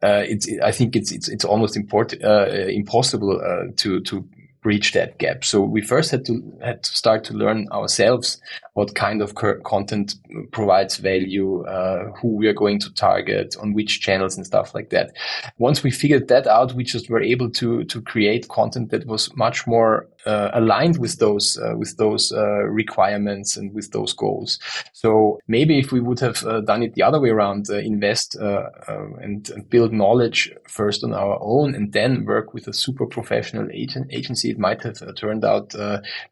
[0.00, 4.24] Uh, it's I think it's it's it's almost important uh, impossible uh, to to
[4.60, 5.44] bridge that gap.
[5.44, 8.40] So we first had to had to start to learn ourselves
[8.74, 10.14] what kind of content
[10.52, 14.90] provides value, uh, who we are going to target, on which channels and stuff like
[14.90, 15.12] that.
[15.58, 19.34] Once we figured that out, we just were able to to create content that was
[19.36, 24.58] much more uh, aligned with those uh, with those uh, requirements and with those goals.
[24.92, 28.34] So maybe if we would have uh, done it the other way around, uh, invest
[28.34, 33.68] and, and, build knowledge first on our own and then work with a super professional
[33.72, 35.74] agent agency, it might have turned out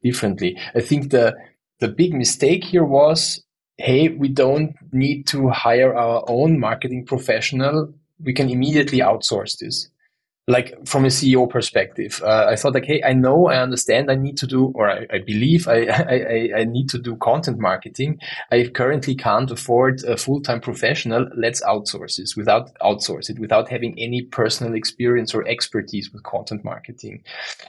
[0.02, 0.58] differently.
[0.74, 1.34] I think the
[1.80, 3.42] the big mistake here was,
[3.78, 7.94] hey, we don't need to hire our own marketing professional.
[8.22, 9.88] We can immediately outsource this
[10.48, 14.14] like from a CEO perspective, uh, I thought like, hey, I know, I understand, I
[14.14, 18.20] need to do, or I, I believe I, I, I need to do content marketing.
[18.52, 21.28] I currently can't afford a full-time professional.
[21.36, 26.64] Let's outsource this without outsource it, without having any personal experience or expertise with content
[26.64, 27.24] marketing.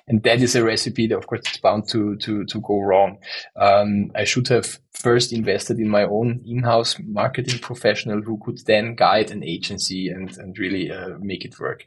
[0.07, 3.17] And that is a recipe that, of course, is bound to to to go wrong.
[3.55, 8.95] Um, I should have first invested in my own in-house marketing professional who could then
[8.95, 11.85] guide an agency and, and really uh, make it work.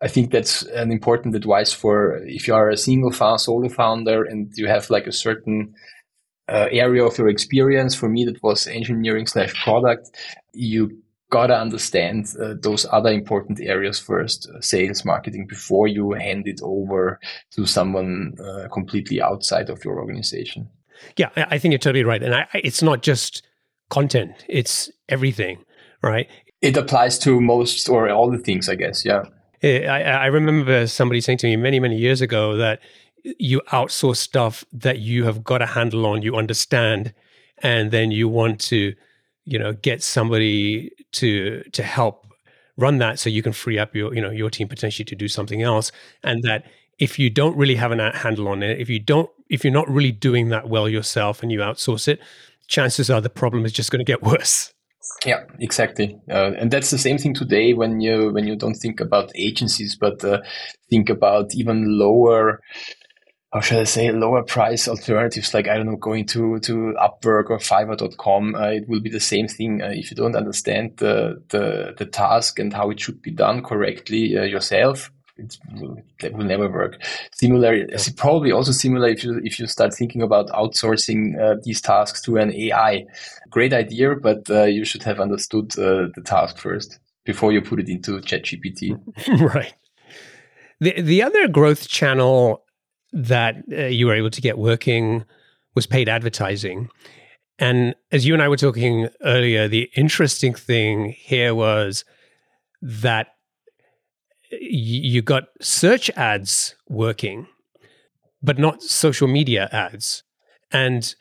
[0.00, 4.24] I think that's an important advice for if you are a single found, solo founder
[4.24, 5.74] and you have like a certain
[6.48, 7.94] uh, area of your experience.
[7.94, 10.16] For me, that was engineering slash product.
[10.52, 16.46] You gotta understand uh, those other important areas first, uh, sales, marketing, before you hand
[16.46, 17.18] it over
[17.52, 20.68] to someone uh, completely outside of your organization.
[21.16, 22.22] Yeah, I think you're totally right.
[22.22, 23.42] And I, it's not just
[23.90, 25.58] content, it's everything,
[26.02, 26.28] right?
[26.60, 29.04] It applies to most or all the things, I guess.
[29.04, 29.24] Yeah.
[29.62, 32.80] Eh, I, I remember somebody saying to me many, many years ago that
[33.38, 37.14] you outsource stuff that you have got a handle on, you understand,
[37.58, 38.94] and then you want to,
[39.44, 42.26] you know, get somebody to to help
[42.76, 45.28] run that so you can free up your, you know, your team potentially to do
[45.28, 45.92] something else.
[46.22, 46.64] And that
[46.98, 49.88] if you don't really have a handle on it, if you don't, if you're not
[49.88, 52.18] really doing that well yourself and you outsource it,
[52.66, 54.72] chances are the problem is just going to get worse.
[55.24, 59.00] Yeah, exactly, uh, and that's the same thing today when you when you don't think
[59.00, 60.42] about agencies, but uh,
[60.90, 62.60] think about even lower
[63.52, 67.50] how should I say, lower price alternatives, like, I don't know, going to, to Upwork
[67.50, 69.82] or Fiverr.com, uh, it will be the same thing.
[69.82, 73.62] Uh, if you don't understand the, the, the task and how it should be done
[73.62, 75.12] correctly uh, yourself,
[75.42, 77.00] it will, that will never work.
[77.34, 81.80] Similar, it's probably also similar if you if you start thinking about outsourcing uh, these
[81.80, 83.04] tasks to an AI.
[83.50, 87.80] Great idea, but uh, you should have understood uh, the task first before you put
[87.80, 88.98] it into ChatGPT.
[89.54, 89.74] right.
[90.80, 92.64] The the other growth channel
[93.12, 95.24] that uh, you were able to get working
[95.74, 96.88] was paid advertising.
[97.58, 102.04] And as you and I were talking earlier, the interesting thing here was
[102.80, 103.28] that
[104.60, 107.46] you got search ads working,
[108.42, 110.22] but not social media ads.
[110.70, 111.14] And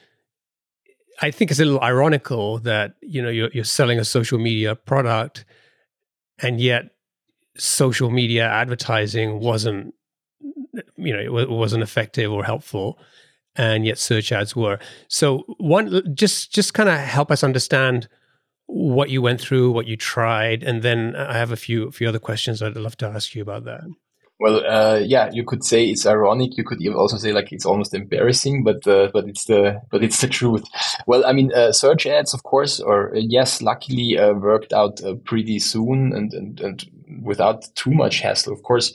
[1.22, 4.76] I think it's a little ironical that you know you're, you're selling a social media
[4.76, 5.46] product,
[6.39, 6.91] and yet
[7.58, 9.94] social media advertising wasn't
[10.98, 12.98] you know it wasn't effective or helpful
[13.56, 18.08] and yet search ads were so one just just kind of help us understand
[18.74, 22.20] what you went through, what you tried, and then I have a few few other
[22.20, 23.82] questions I'd love to ask you about that.
[24.40, 26.58] Well, uh, yeah, you could say it's ironic.
[26.58, 30.22] You could also say like it's almost embarrassing, but uh, but it's the but it's
[30.22, 30.64] the truth.
[31.06, 35.04] Well, I mean, uh, search ads, of course, or uh, yes, luckily uh, worked out
[35.04, 36.86] uh, pretty soon and, and and
[37.22, 38.54] without too much hassle.
[38.54, 38.94] Of course,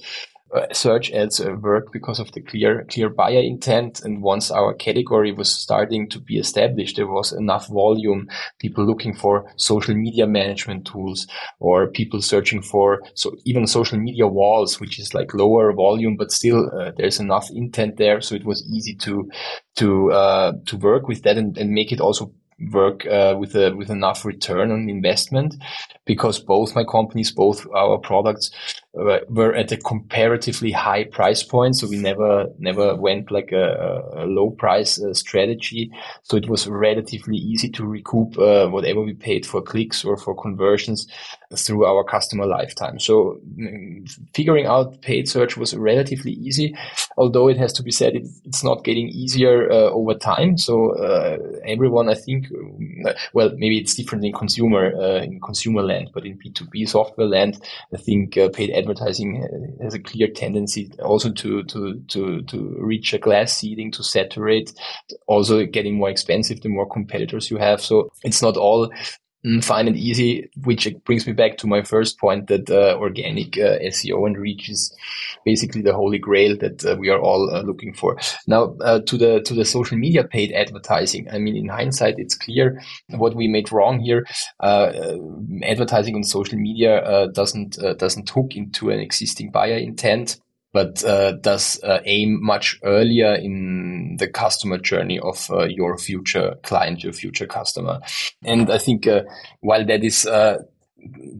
[0.73, 4.01] search ads uh, work because of the clear clear buyer intent.
[4.05, 8.29] And once our category was starting to be established, there was enough volume,
[8.59, 11.27] people looking for social media management tools
[11.59, 16.31] or people searching for so even social media walls, which is like lower volume, but
[16.31, 18.21] still uh, there's enough intent there.
[18.21, 19.29] So it was easy to
[19.77, 22.33] to uh, to work with that and, and make it also
[22.73, 25.55] work uh, with a with enough return on investment
[26.07, 31.77] because both my companies both our products uh, were at a comparatively high price point
[31.77, 35.91] so we never never went like a, a low price uh, strategy.
[36.23, 40.35] So it was relatively easy to recoup uh, whatever we paid for clicks or for
[40.35, 41.07] conversions
[41.55, 42.99] through our customer lifetime.
[42.99, 46.75] So mm, figuring out paid search was relatively easy
[47.19, 50.59] although it has to be said it, it's not getting easier uh, over time.
[50.59, 52.47] So uh, everyone i think
[53.33, 56.87] well, maybe it's different in consumer uh, in consumer land, but in B two B
[56.87, 57.61] software land,
[57.93, 63.13] I think uh, paid advertising has a clear tendency also to to to to reach
[63.13, 64.73] a glass ceiling, to saturate,
[65.27, 67.81] also getting more expensive the more competitors you have.
[67.81, 68.91] So it's not all
[69.63, 73.79] fine and easy, which brings me back to my first point that uh, organic uh,
[73.79, 74.95] SEO and reach is
[75.45, 78.19] basically the holy grail that uh, we are all uh, looking for.
[78.47, 81.29] Now, uh, to the to the social media paid advertising.
[81.31, 84.27] I mean, in hindsight, it's clear what we made wrong here.
[84.61, 84.93] Uh,
[85.63, 90.39] advertising on social media doesn't doesn't hook into an existing buyer intent
[90.77, 96.57] but uh, does uh, aim much earlier in the customer journey of uh, your future
[96.65, 97.99] client, your future customer.
[98.45, 99.23] And I think uh,
[99.61, 100.59] while that is uh,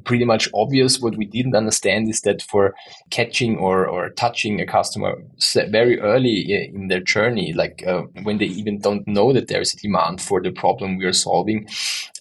[0.05, 1.01] pretty much obvious.
[1.01, 2.75] What we didn't understand is that for
[3.11, 5.23] catching or, or touching a customer
[5.69, 9.75] very early in their journey, like uh, when they even don't know that there is
[9.75, 11.69] a demand for the problem we are solving,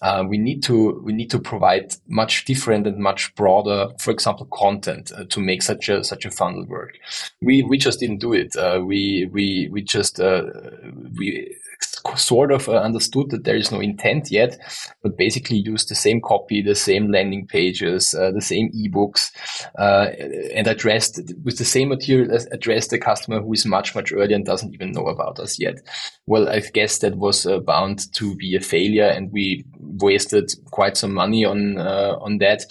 [0.02, 4.46] uh, we need to we need to provide much different and much broader, for example,
[4.52, 6.94] content uh, to make such a such a funnel work.
[7.42, 8.56] We we just didn't do it.
[8.56, 10.42] Uh, we we we just uh,
[11.18, 11.56] we
[12.16, 14.58] sort of uh, understood that there is no intent yet,
[15.02, 19.32] but basically used the same copy, the same landing pages, uh, the same ebooks,
[19.78, 20.10] uh,
[20.54, 24.36] and addressed with the same material as addressed the customer who is much, much earlier
[24.36, 25.82] and doesn't even know about us yet.
[26.26, 30.96] Well, I guess that was uh, bound to be a failure and we wasted quite
[30.96, 32.64] some money on, uh, on that.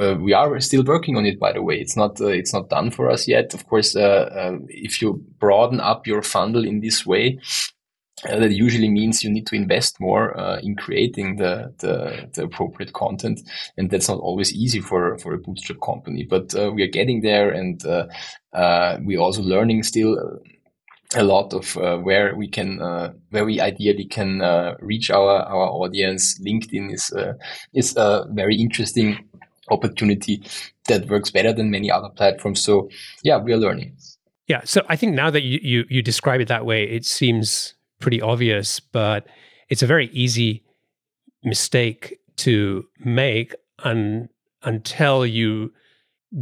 [0.00, 1.76] Uh, we are still working on it, by the way.
[1.76, 3.52] It's not, it's not done for us yet.
[3.52, 7.38] Of course, if you broaden up your funnel in this way,
[8.28, 12.44] uh, that usually means you need to invest more uh, in creating the, the, the
[12.44, 13.40] appropriate content,
[13.78, 16.24] and that's not always easy for for a bootstrap company.
[16.24, 18.06] But uh, we are getting there, and uh,
[18.52, 20.40] uh, we're also learning still
[21.16, 22.78] a lot of uh, where we can
[23.30, 24.40] where we ideally can
[24.80, 26.38] reach our our audience.
[26.40, 27.10] LinkedIn is
[27.72, 29.18] is a very interesting
[29.70, 30.42] opportunity
[30.88, 32.60] that works better than many other platforms.
[32.60, 32.90] So
[33.22, 33.96] yeah, we are learning.
[34.46, 37.74] Yeah, so I think now that you, you, you describe it that way, it seems
[38.00, 39.26] pretty obvious, but
[39.68, 40.64] it's a very easy
[41.44, 44.28] mistake to make un,
[44.62, 45.72] until you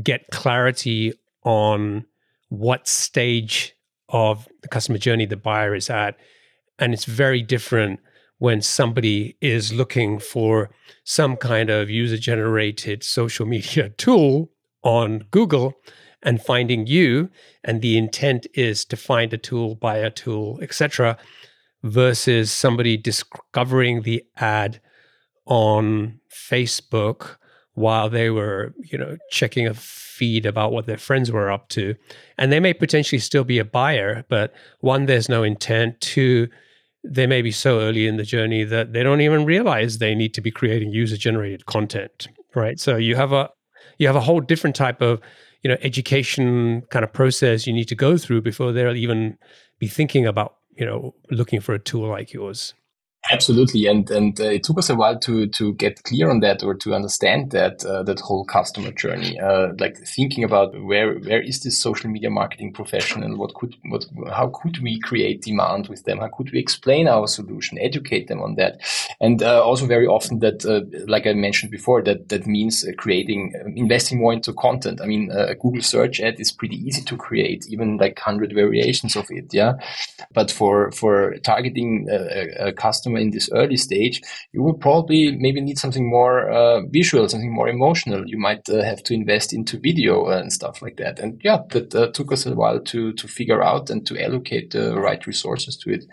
[0.02, 1.12] get clarity
[1.44, 2.04] on
[2.48, 3.74] what stage
[4.08, 6.16] of the customer journey the buyer is at.
[6.78, 8.00] And it's very different
[8.38, 10.70] when somebody is looking for
[11.04, 14.50] some kind of user generated social media tool
[14.82, 15.74] on Google
[16.22, 17.30] and finding you
[17.64, 21.16] and the intent is to find a tool buy a tool etc
[21.82, 24.80] versus somebody discovering the ad
[25.46, 27.36] on Facebook
[27.74, 31.94] while they were, you know, checking a feed about what their friends were up to.
[32.36, 36.00] And they may potentially still be a buyer, but one, there's no intent.
[36.00, 36.48] Two,
[37.04, 40.34] they may be so early in the journey that they don't even realize they need
[40.34, 42.26] to be creating user generated content.
[42.54, 42.80] Right.
[42.80, 43.50] So you have a
[43.98, 45.20] you have a whole different type of,
[45.62, 49.38] you know, education kind of process you need to go through before they'll even
[49.78, 52.72] be thinking about you know looking for a tool like yours
[53.30, 56.62] Absolutely, and and uh, it took us a while to to get clear on that
[56.62, 59.38] or to understand that uh, that whole customer journey.
[59.38, 63.36] Uh, like thinking about where where is this social media marketing professional?
[63.36, 66.18] What could what how could we create demand with them?
[66.20, 68.80] How could we explain our solution, educate them on that?
[69.20, 72.92] And uh, also very often that, uh, like I mentioned before, that that means uh,
[72.96, 75.02] creating investing more into content.
[75.02, 79.16] I mean, a Google search ad is pretty easy to create, even like hundred variations
[79.16, 79.52] of it.
[79.52, 79.74] Yeah,
[80.32, 82.72] but for for targeting a, a
[83.18, 87.54] customer in this early stage, you will probably maybe need something more uh, visual, something
[87.54, 88.24] more emotional.
[88.26, 91.18] You might uh, have to invest into video and stuff like that.
[91.18, 94.70] And yeah, that uh, took us a while to to figure out and to allocate
[94.70, 96.04] the right resources to it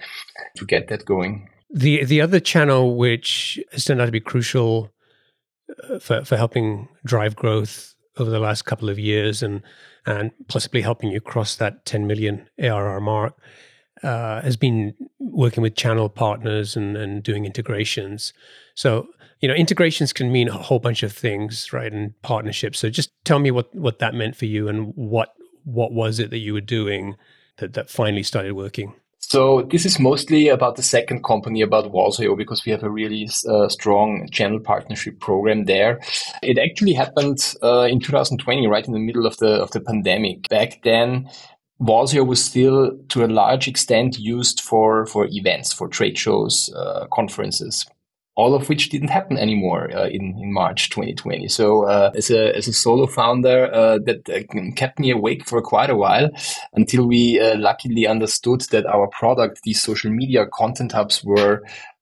[0.57, 1.49] to get that going.
[1.69, 4.91] The the other channel which has turned out to be crucial
[5.69, 9.61] uh, for for helping drive growth over the last couple of years and
[10.05, 13.33] and possibly helping you cross that 10 million ARR mark
[14.05, 18.33] uh, has been working with channel partners and, and doing integrations.
[18.75, 19.07] So,
[19.41, 21.91] you know, integrations can mean a whole bunch of things, right?
[21.91, 22.79] And partnerships.
[22.79, 25.33] So just tell me what, what that meant for you and what
[25.65, 27.15] what was it that you were doing
[27.57, 28.93] that, that finally started working?
[29.19, 33.27] So this is mostly about the second company, about Walls.io, because we have a really
[33.49, 35.99] uh, strong channel partnership program there.
[36.43, 40.47] It actually happened uh, in 2020, right in the middle of the of the pandemic.
[40.47, 41.27] Back then,
[41.79, 47.05] Walls.io was still to a large extent used for, for events, for trade shows, uh,
[47.13, 47.85] conferences,
[48.35, 51.49] all of which didn't happen anymore uh, in, in March 2020.
[51.49, 55.61] So uh, as, a, as a solo founder, uh, that uh, kept me awake for
[55.61, 56.29] quite a while
[56.73, 61.61] until we uh, luckily understood that our product, these social media content hubs were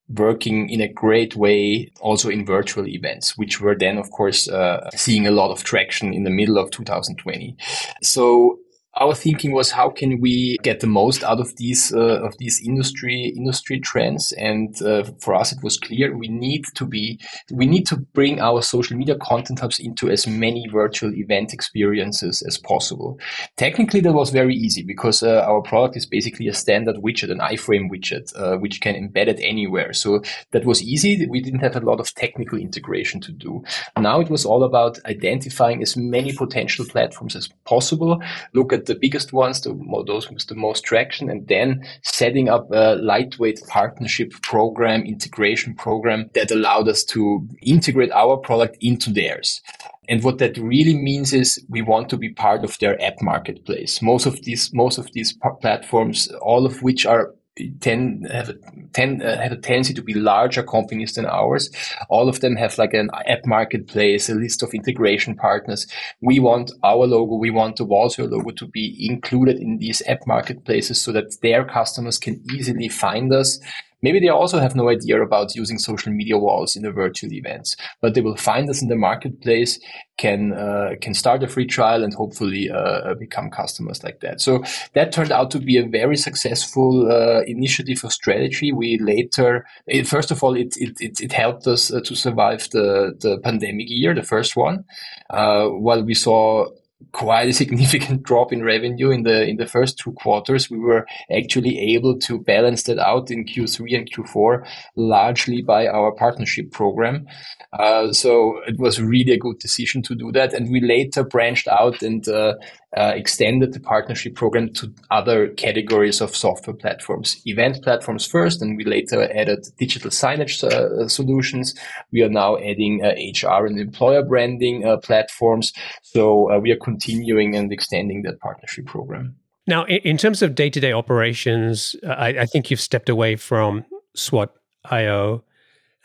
[0.09, 4.89] working in a great way also in virtual events, which were then, of course, uh,
[4.95, 7.55] seeing a lot of traction in the middle of 2020.
[8.03, 8.59] So
[8.99, 12.61] our thinking was how can we get the most out of these uh, of these
[12.63, 14.31] industry industry trends?
[14.33, 17.19] And uh, for us it was clear we need to be
[17.51, 22.43] we need to bring our social media content hubs into as many virtual event experiences
[22.43, 23.19] as possible.
[23.57, 27.39] Technically that was very easy because uh, our product is basically a standard widget an
[27.39, 29.93] iframe widget uh, which can embed it anywhere.
[29.93, 30.21] So
[30.51, 31.25] that was easy.
[31.27, 33.63] We didn't have a lot of technical integration to do.
[33.97, 38.21] Now it was all about identifying as many potential platforms as possible.
[38.53, 39.73] Look at the biggest ones, the,
[40.07, 46.29] those with the most traction, and then setting up a lightweight partnership program, integration program
[46.33, 49.61] that allowed us to integrate our product into theirs.
[50.09, 54.01] And what that really means is we want to be part of their app marketplace.
[54.01, 57.33] Most of these, most of these platforms, all of which are
[57.79, 58.55] tend have a,
[58.93, 61.69] tend uh, have a tendency to be larger companies than ours.
[62.09, 65.87] All of them have like an app marketplace, a list of integration partners.
[66.21, 70.25] We want our logo, we want the Walls.io logo to be included in these app
[70.25, 73.59] marketplaces so that their customers can easily find us
[74.03, 77.75] Maybe they also have no idea about using social media walls in the virtual events,
[78.01, 79.79] but they will find us in the marketplace,
[80.17, 84.41] can uh, can start a free trial, and hopefully uh, uh, become customers like that.
[84.41, 88.71] So that turned out to be a very successful uh, initiative or strategy.
[88.71, 93.15] We later, it, first of all, it it it, helped us uh, to survive the
[93.19, 94.85] the pandemic year, the first one,
[95.29, 96.67] uh, while we saw
[97.11, 100.69] quite a significant drop in revenue in the in the first two quarters.
[100.69, 106.11] We were actually able to balance that out in Q3 and Q4 largely by our
[106.11, 107.27] partnership program.
[107.73, 111.67] Uh, so it was really a good decision to do that, and we later branched
[111.67, 112.53] out and uh,
[112.95, 118.77] uh, extended the partnership program to other categories of software platforms, event platforms first, and
[118.77, 121.73] we later added digital signage uh, solutions.
[122.11, 125.73] We are now adding uh, HR and employer branding uh, platforms.
[126.03, 129.35] So uh, we are continuing and extending that partnership program.
[129.65, 133.85] Now, in terms of day to day operations, I, I, think you've stepped away from
[134.13, 135.43] Swat.io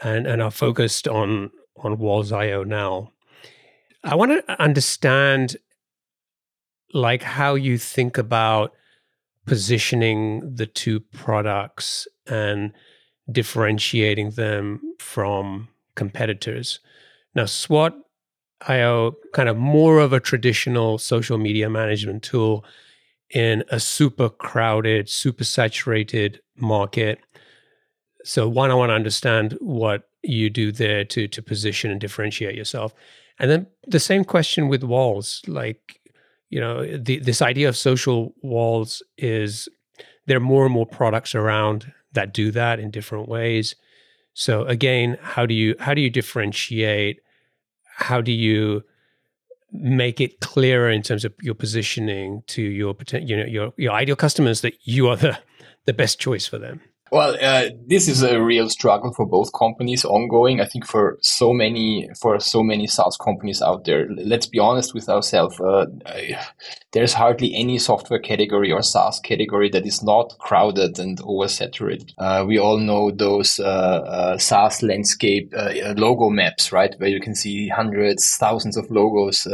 [0.01, 3.11] and, and are focused on, on Walls IO now.
[4.05, 5.57] I want to understand
[6.93, 8.73] like how you think about
[9.47, 12.73] positioning the two products and
[13.31, 16.81] differentiating them from competitors.
[17.35, 17.95] Now, Swat
[18.67, 22.65] IO kind of more of a traditional social media management tool
[23.31, 27.21] in a super crowded, super saturated market.
[28.25, 32.57] So one, I want to understand what you do there to to position and differentiate
[32.57, 32.95] yourself.
[33.39, 35.98] And then the same question with walls, like
[36.51, 39.69] you know the, this idea of social walls is
[40.27, 43.75] there are more and more products around that do that in different ways.
[44.35, 47.21] So again how do you how do you differentiate?
[47.97, 48.83] How do you
[49.73, 54.17] make it clearer in terms of your positioning to your you know your your ideal
[54.17, 55.39] customers that you are the
[55.85, 56.81] the best choice for them
[57.11, 60.61] well, uh, this is a real struggle for both companies ongoing.
[60.61, 64.95] I think for so many, for so many SaaS companies out there, let's be honest
[64.95, 65.61] with ourselves.
[65.61, 65.87] Uh,
[66.93, 72.13] there's hardly any software category or SaaS category that is not crowded and oversaturated.
[72.19, 76.95] Uh, we all know those uh, uh, SaaS landscape uh, logo maps, right?
[76.99, 79.47] Where you can see hundreds, thousands of logos.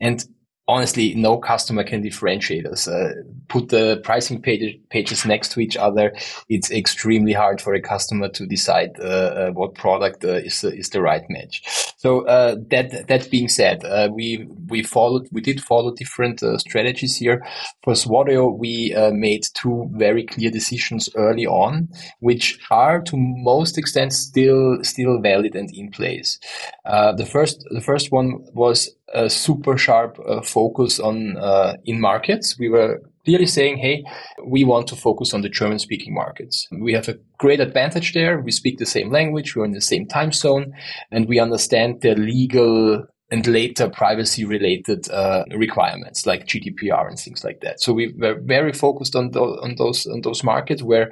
[0.00, 0.24] and
[0.68, 2.88] honestly, no customer can differentiate us.
[2.88, 3.12] Uh,
[3.48, 6.12] put the pricing page, pages next to each other.
[6.48, 10.74] It's extremely hard for a customer to decide uh, uh, what product uh, is the,
[10.74, 11.62] is the right match.
[11.98, 17.16] So uh, that that being said, uh, we we followed we did follow different strategies
[17.16, 17.44] here.
[17.82, 21.88] For Swat.io, we made two very clear decisions early on,
[22.20, 26.38] which are to most extent still still valid and in place.
[26.84, 32.58] the first the first one was a super sharp uh, focus on uh, in markets.
[32.58, 34.04] We were clearly saying, hey,
[34.44, 36.66] we want to focus on the German speaking markets.
[36.80, 38.40] We have a great advantage there.
[38.40, 39.54] We speak the same language.
[39.54, 40.72] We're in the same time zone
[41.10, 47.42] and we understand the legal and later privacy related uh, requirements like GDPR and things
[47.42, 47.80] like that.
[47.80, 51.10] So we were very focused on, th- on those on those markets where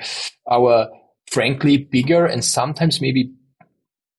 [0.49, 0.89] our
[1.29, 3.33] frankly bigger and sometimes maybe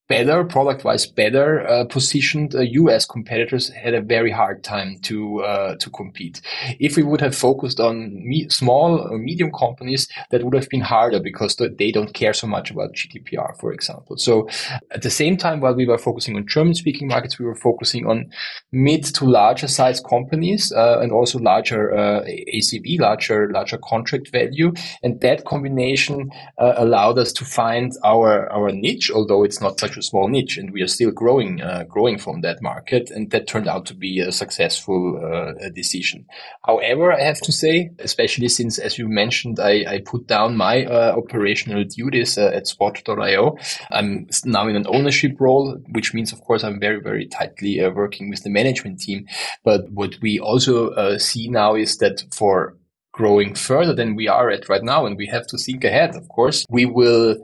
[0.08, 5.42] better, product wise better uh, positioned uh, US competitors had a very hard time to
[5.44, 6.42] uh, to compete.
[6.80, 10.82] If we would have focused on me- small or medium companies, that would have been
[10.82, 14.18] harder because they don't care so much about GDPR, for example.
[14.18, 14.48] So
[14.92, 18.06] at the same time, while we were focusing on German speaking markets, we were focusing
[18.06, 18.30] on
[18.72, 22.22] mid to larger size companies uh, and also larger uh,
[22.54, 26.30] ACV, larger larger contract value, and that combination
[26.60, 30.58] uh, allowed us to find our our niche, although it's not such potential small niche,
[30.58, 33.94] and we are still growing, uh, growing from that market, and that turned out to
[33.94, 36.26] be a successful uh, decision.
[36.66, 40.86] However, I have to say, especially since, as you mentioned, I, I put down my
[40.86, 43.58] uh, operational duties uh, at Swat.io.
[43.92, 47.92] I'm now in an ownership role, which means, of course, I'm very, very tightly uh,
[47.92, 49.26] working with the management team.
[49.64, 52.76] But what we also see now is that for
[53.12, 56.28] growing further than we are at right now, and we have to think ahead, of
[56.28, 57.38] course, we will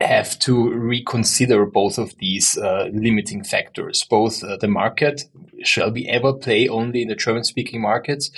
[0.00, 5.24] have to reconsider both of these uh, limiting factors, both uh, the market,
[5.62, 8.30] shall we ever play only in the German speaking markets?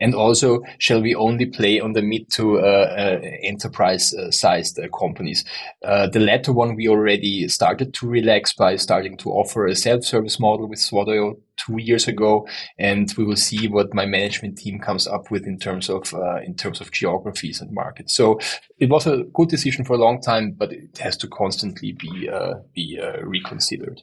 [0.00, 4.78] And also, shall we only play on the mid to uh, uh enterprise uh, sized
[4.98, 5.44] companies?
[5.82, 10.40] the latter one we already started to relax by starting to offer a self service
[10.40, 12.46] model with Swat.io two years ago,
[12.78, 16.40] and we will see what my management team comes up with in terms of uh,
[16.40, 18.14] in terms of geographies and markets.
[18.14, 18.40] So
[18.78, 22.28] it was a good decision for a long time, but it has to constantly be
[22.28, 24.00] uh, be uh, reconsidered.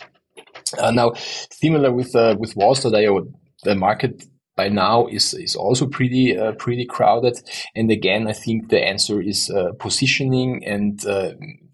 [0.74, 1.14] Uh, now,
[1.52, 3.28] similar with uh, with Walls.io,
[3.64, 4.24] the market
[4.56, 7.38] by now is is also pretty uh, pretty crowded.
[7.76, 11.06] And again, I think the answer is uh, positioning and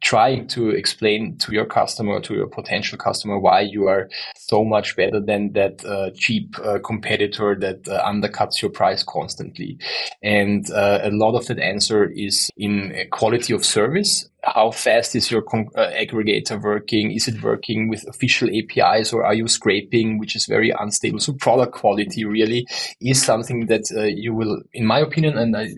[0.03, 4.63] uh, trying to explain to your customer, to your potential customer, why you are so
[4.63, 9.77] much better than that uh, cheap uh, competitor that uh, undercuts your price constantly.
[10.21, 15.41] And a lot of that answer is in quality of service how fast is your
[15.41, 17.11] con- uh, aggregator working?
[17.11, 21.19] Is it working with official APIs or are you scraping, which is very unstable?
[21.19, 22.67] So product quality really
[22.99, 25.69] is something that uh, you will, in my opinion, and I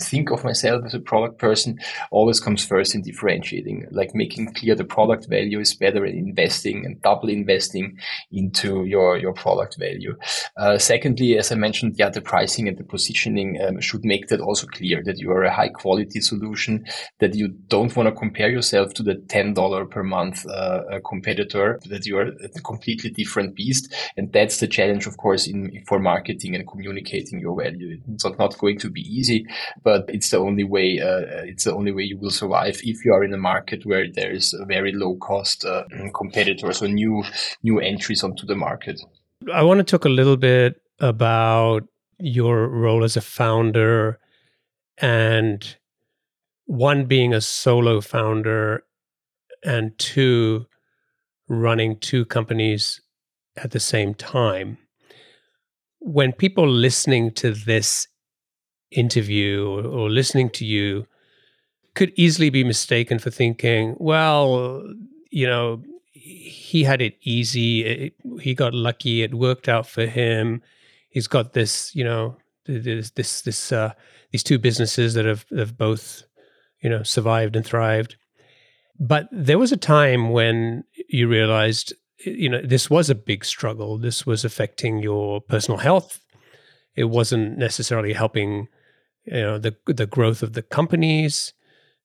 [0.00, 1.78] think of myself as a product person,
[2.10, 6.84] always comes first in differentiating, like making clear the product value is better in investing
[6.84, 7.98] and double investing
[8.32, 10.16] into your, your product value.
[10.56, 14.40] Uh, secondly, as I mentioned, yeah, the pricing and the positioning um, should make that
[14.40, 16.84] also clear that you are a high quality solution,
[17.20, 22.06] that you don't want to compare yourself to the $10 per month uh, competitor, that
[22.06, 23.92] you are a completely different beast.
[24.16, 27.98] And that's the challenge, of course, in for marketing and communicating your value.
[28.12, 29.46] It's not going to be easy,
[29.82, 31.00] but it's the only way.
[31.00, 34.06] Uh, it's the only way you will survive if you are in a market where
[34.12, 37.24] there is a very low cost uh, competitors or new
[37.62, 39.00] new entries onto the market.
[39.52, 41.84] I want to talk a little bit about
[42.18, 44.18] your role as a founder
[44.98, 45.76] and
[46.66, 48.84] one being a solo founder
[49.64, 50.66] and two
[51.48, 53.00] running two companies
[53.56, 54.78] at the same time
[56.00, 58.06] when people listening to this
[58.90, 61.06] interview or, or, listening to you
[61.94, 64.82] could easily be mistaken for thinking well
[65.30, 65.82] you know
[66.12, 70.62] he had it easy it, he got lucky it worked out for him
[71.10, 73.92] he's got this you know this this this uh,
[74.30, 76.22] these two businesses that have have both
[76.80, 78.16] you know, survived and thrived.
[79.00, 81.92] But there was a time when you realized,
[82.24, 83.98] you know, this was a big struggle.
[83.98, 86.20] This was affecting your personal health.
[86.96, 88.68] It wasn't necessarily helping,
[89.30, 91.52] you know, the the growth of the companies.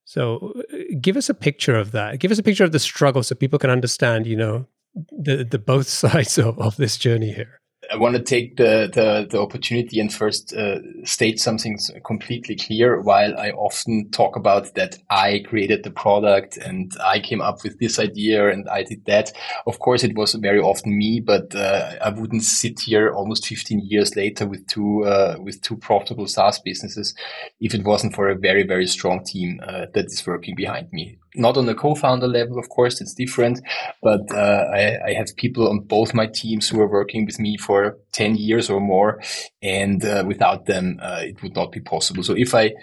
[0.06, 2.20] So, uh, give us a picture of that.
[2.20, 4.68] Give us a picture of the struggle so people can understand, you know,
[5.12, 7.60] the the both sides of, of this journey here.
[7.94, 13.00] I want to take the, the, the opportunity and first uh, state something completely clear.
[13.00, 17.78] While I often talk about that I created the product and I came up with
[17.80, 19.32] this idea and I did that.
[19.68, 23.82] Of course, it was very often me, but uh, I wouldn't sit here almost 15
[23.86, 27.14] years later with two uh, with two profitable SaaS businesses
[27.60, 31.18] if it wasn't for a very very strong team uh, that is working behind me
[31.36, 33.60] not on the co-founder level, of course, it's different,
[34.02, 37.58] but uh, I, I, have people on both my teams who are working with me
[37.58, 39.22] for 10 years or more.
[39.62, 42.24] And uh, without them, uh, it would not be possible.
[42.24, 42.74] So if I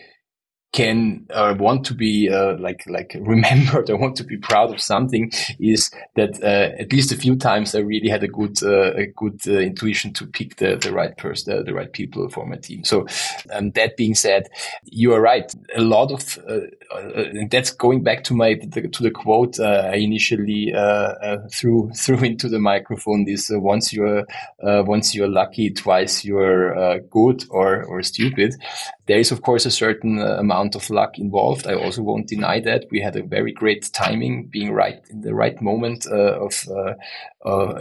[0.73, 4.81] can uh, want to be uh, like like remembered I want to be proud of
[4.81, 8.95] something is that uh, at least a few times I really had a good uh,
[8.95, 12.47] a good uh, intuition to pick the the right person the, the, right people for
[12.47, 12.85] my team.
[12.85, 13.07] So
[13.53, 14.49] um, that being said
[14.85, 15.53] you are right.
[15.75, 16.61] A lot of uh,
[17.51, 20.73] that's going back to my the, to the quote I initially
[21.53, 24.25] threw threw into the microphone this once you're
[24.61, 28.55] once you're lucky twice you're good or or stupid.
[29.11, 31.67] There is, of course, a certain uh, amount of luck involved.
[31.67, 32.87] I also won't deny that.
[32.91, 36.95] We had a very great timing, being right in the right moment uh, of, uh,
[37.49, 37.81] uh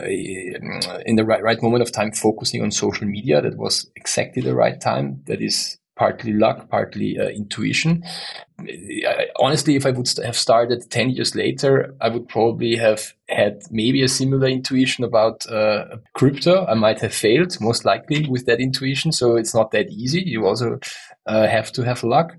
[1.05, 3.41] in the right, right moment of time, focusing on social media.
[3.41, 5.23] That was exactly the right time.
[5.25, 8.03] That is partly luck, partly uh, intuition.
[8.59, 13.63] I, honestly, if I would have started 10 years later, I would probably have had
[13.69, 16.65] maybe a similar intuition about uh, crypto.
[16.65, 19.11] I might have failed, most likely, with that intuition.
[19.11, 20.23] So it's not that easy.
[20.25, 20.79] You also
[21.25, 22.33] uh, have to have luck.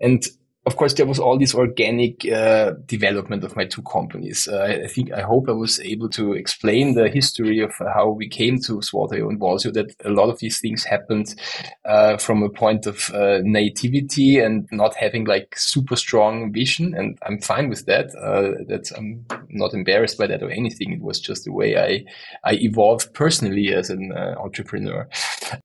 [0.00, 0.26] And
[0.64, 4.46] of course, there was all this organic uh, development of my two companies.
[4.46, 8.28] Uh, I think, I hope I was able to explain the history of how we
[8.28, 11.34] came to Swat.io and Walls.io, that a lot of these things happened
[11.84, 16.94] uh, from a point of uh, naivety and not having like super strong vision.
[16.94, 18.14] And I'm fine with that.
[18.14, 20.92] Uh, that I'm not embarrassed by that or anything.
[20.92, 22.04] It was just the way I,
[22.48, 25.08] I evolved personally as an uh, entrepreneur.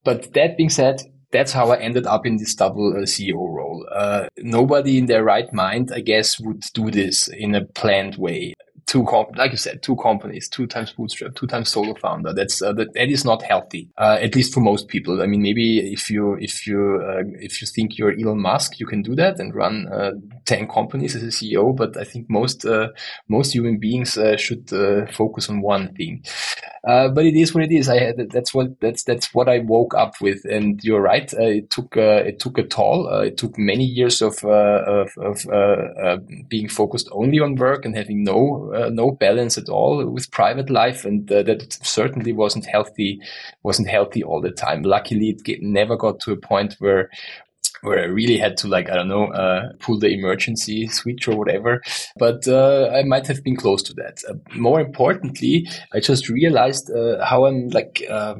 [0.03, 3.85] But that being said, that's how I ended up in this double uh, CEO role.
[3.91, 8.53] Uh, nobody in their right mind, I guess, would do this in a planned way
[8.87, 12.33] two comp- like you said, two companies, two times bootstrap, two times solo founder.
[12.33, 15.21] That's uh, that, that is not healthy, uh, at least for most people.
[15.21, 18.85] I mean, maybe if you if you uh, if you think you're Elon Musk, you
[18.85, 20.11] can do that and run uh,
[20.45, 21.75] ten companies as a CEO.
[21.75, 22.87] But I think most uh,
[23.27, 24.69] most human beings uh, should
[25.11, 26.23] focus on one thing.
[26.83, 27.89] but it is what it is.
[27.89, 30.45] I had that's what that's that's what I woke up with.
[30.45, 31.31] And you're right.
[31.33, 33.09] it took it took a toll.
[33.19, 35.45] it took many years of of, of
[36.47, 40.69] being focused only on work and having no uh, no balance at all with private
[40.69, 43.19] life, and uh, that certainly wasn't healthy.
[43.63, 44.83] wasn't healthy all the time.
[44.83, 47.09] Luckily, it get, never got to a point where
[47.81, 51.37] where I really had to like I don't know uh, pull the emergency switch or
[51.37, 51.81] whatever.
[52.17, 54.21] But uh, I might have been close to that.
[54.27, 58.35] Uh, more importantly, I just realized uh, how I'm like uh,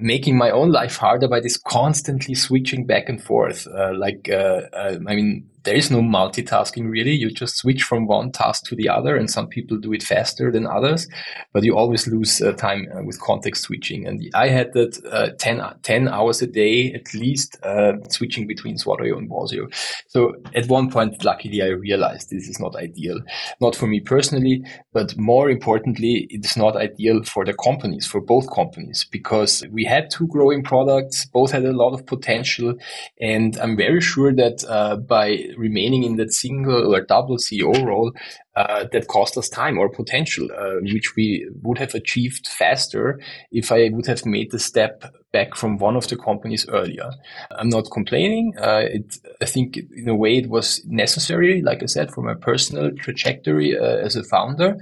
[0.00, 3.66] making my own life harder by this constantly switching back and forth.
[3.66, 7.12] Like, I mean, there is no multitasking really.
[7.12, 10.50] You just switch from one task to the other, and some people do it faster
[10.50, 11.06] than others,
[11.52, 14.06] but you always lose uh, time uh, with context switching.
[14.06, 18.78] And I had that uh, 10, 10, hours a day at least uh, switching between
[18.78, 19.68] Swat.io and Walls.io.
[20.06, 23.20] So at one point, luckily, I realized this is not ideal,
[23.60, 24.64] not for me personally,
[24.94, 30.08] but more importantly, it's not ideal for the companies, for both companies, because we had
[30.10, 32.74] two growing products, both had a lot of potential,
[33.20, 38.12] and I'm very sure that uh, by remaining in that single or double CEO role,
[38.56, 43.20] uh, that cost us time or potential, uh, which we would have achieved faster
[43.52, 47.10] if I would have made the step back from one of the companies earlier.
[47.52, 48.54] I'm not complaining.
[48.58, 52.34] Uh, it, I think in a way it was necessary, like I said, for my
[52.34, 54.76] personal trajectory uh, as a founder.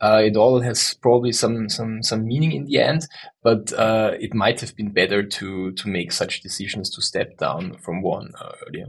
[0.00, 3.08] Uh, it all has probably some some some meaning in the end,
[3.42, 7.76] but uh, it might have been better to to make such decisions to step down
[7.78, 8.32] from one
[8.66, 8.86] earlier.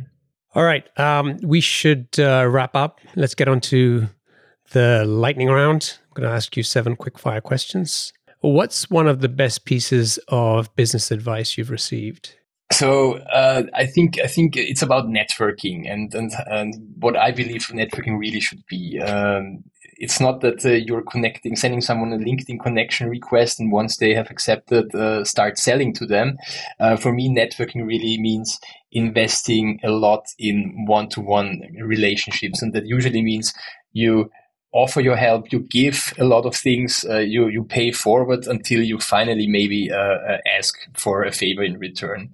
[0.55, 0.87] All right.
[0.99, 2.99] Um, we should uh, wrap up.
[3.15, 4.07] Let's get on to
[4.71, 5.97] the lightning round.
[6.01, 8.13] I'm going to ask you seven quick fire questions.
[8.41, 12.35] What's one of the best pieces of business advice you've received?
[12.71, 17.63] So uh, I think I think it's about networking and, and and what I believe
[17.73, 18.99] networking really should be.
[18.99, 19.63] Um,
[19.99, 24.13] it's not that uh, you're connecting, sending someone a LinkedIn connection request, and once they
[24.13, 26.37] have accepted, uh, start selling to them.
[26.79, 28.59] Uh, for me, networking really means
[28.91, 33.53] investing a lot in one-to-one relationships, and that usually means
[33.91, 34.31] you
[34.72, 38.82] offer your help, you give a lot of things, uh, you you pay forward until
[38.82, 42.30] you finally maybe uh, uh, ask for a favor in return.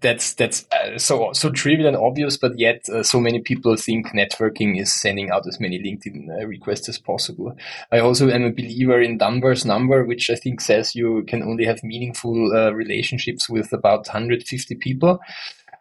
[0.00, 4.08] That's that's uh, so so trivial and obvious, but yet uh, so many people think
[4.08, 7.54] networking is sending out as many LinkedIn uh, requests as possible.
[7.92, 11.66] I also am a believer in Dunbar's number, which I think says you can only
[11.66, 12.34] have meaningful
[12.72, 15.20] relationships with about 150 people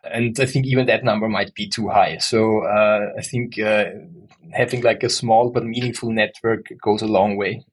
[0.04, 2.18] and I think even that number might be too high.
[2.18, 3.86] So uh, I think uh,
[4.52, 7.66] having like a small but meaningful network goes a long way.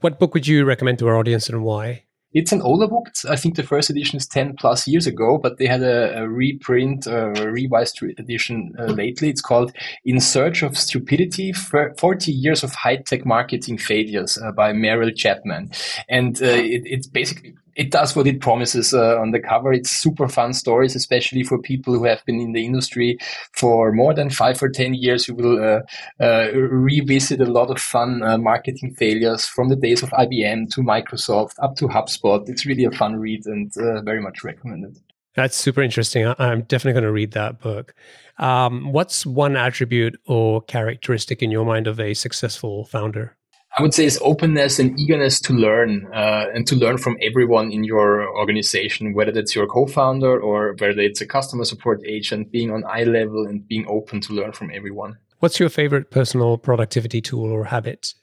[0.00, 2.04] What book would you recommend to our audience and why?
[2.34, 3.08] It's an older book.
[3.28, 6.28] I think the first edition is 10 plus years ago, but they had a, a
[6.28, 9.28] reprint, uh, a revised edition uh, lately.
[9.28, 9.72] It's called
[10.06, 15.72] In Search of Stupidity 40 Years of High Tech Marketing Failures uh, by Merrill Chapman.
[16.08, 19.72] And uh, it, it's basically it does what it promises uh, on the cover.
[19.72, 23.18] It's super fun stories, especially for people who have been in the industry
[23.52, 25.28] for more than five or 10 years.
[25.28, 25.80] You will uh,
[26.22, 30.82] uh, revisit a lot of fun uh, marketing failures from the days of IBM to
[30.82, 32.48] Microsoft up to HubSpot.
[32.48, 34.98] It's really a fun read and uh, very much recommended.
[35.34, 36.26] That's super interesting.
[36.38, 37.94] I'm definitely going to read that book.
[38.38, 43.36] Um, what's one attribute or characteristic in your mind of a successful founder?
[43.78, 47.72] I would say is openness and eagerness to learn uh, and to learn from everyone
[47.72, 52.70] in your organization, whether that's your co-founder or whether it's a customer support agent, being
[52.70, 55.16] on eye level and being open to learn from everyone.
[55.38, 58.14] What's your favorite personal productivity tool or habit?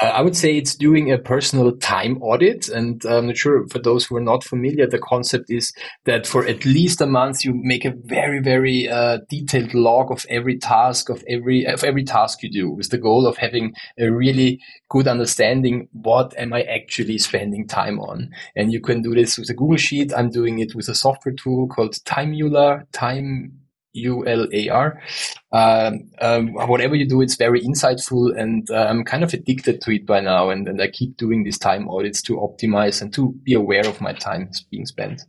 [0.00, 2.68] Uh, I would say it's doing a personal time audit.
[2.68, 5.72] And I'm not sure for those who are not familiar, the concept is
[6.04, 10.26] that for at least a month, you make a very, very uh, detailed log of
[10.28, 14.08] every task of every, of every task you do with the goal of having a
[14.10, 15.88] really good understanding.
[15.92, 18.30] What am I actually spending time on?
[18.54, 20.12] And you can do this with a Google sheet.
[20.14, 23.65] I'm doing it with a software tool called Timeular, Time
[23.96, 25.02] U L A R.
[25.52, 29.90] Um, um, whatever you do, it's very insightful, and uh, I'm kind of addicted to
[29.90, 30.50] it by now.
[30.50, 34.00] And, and I keep doing these time audits to optimize and to be aware of
[34.00, 35.22] my time being spent.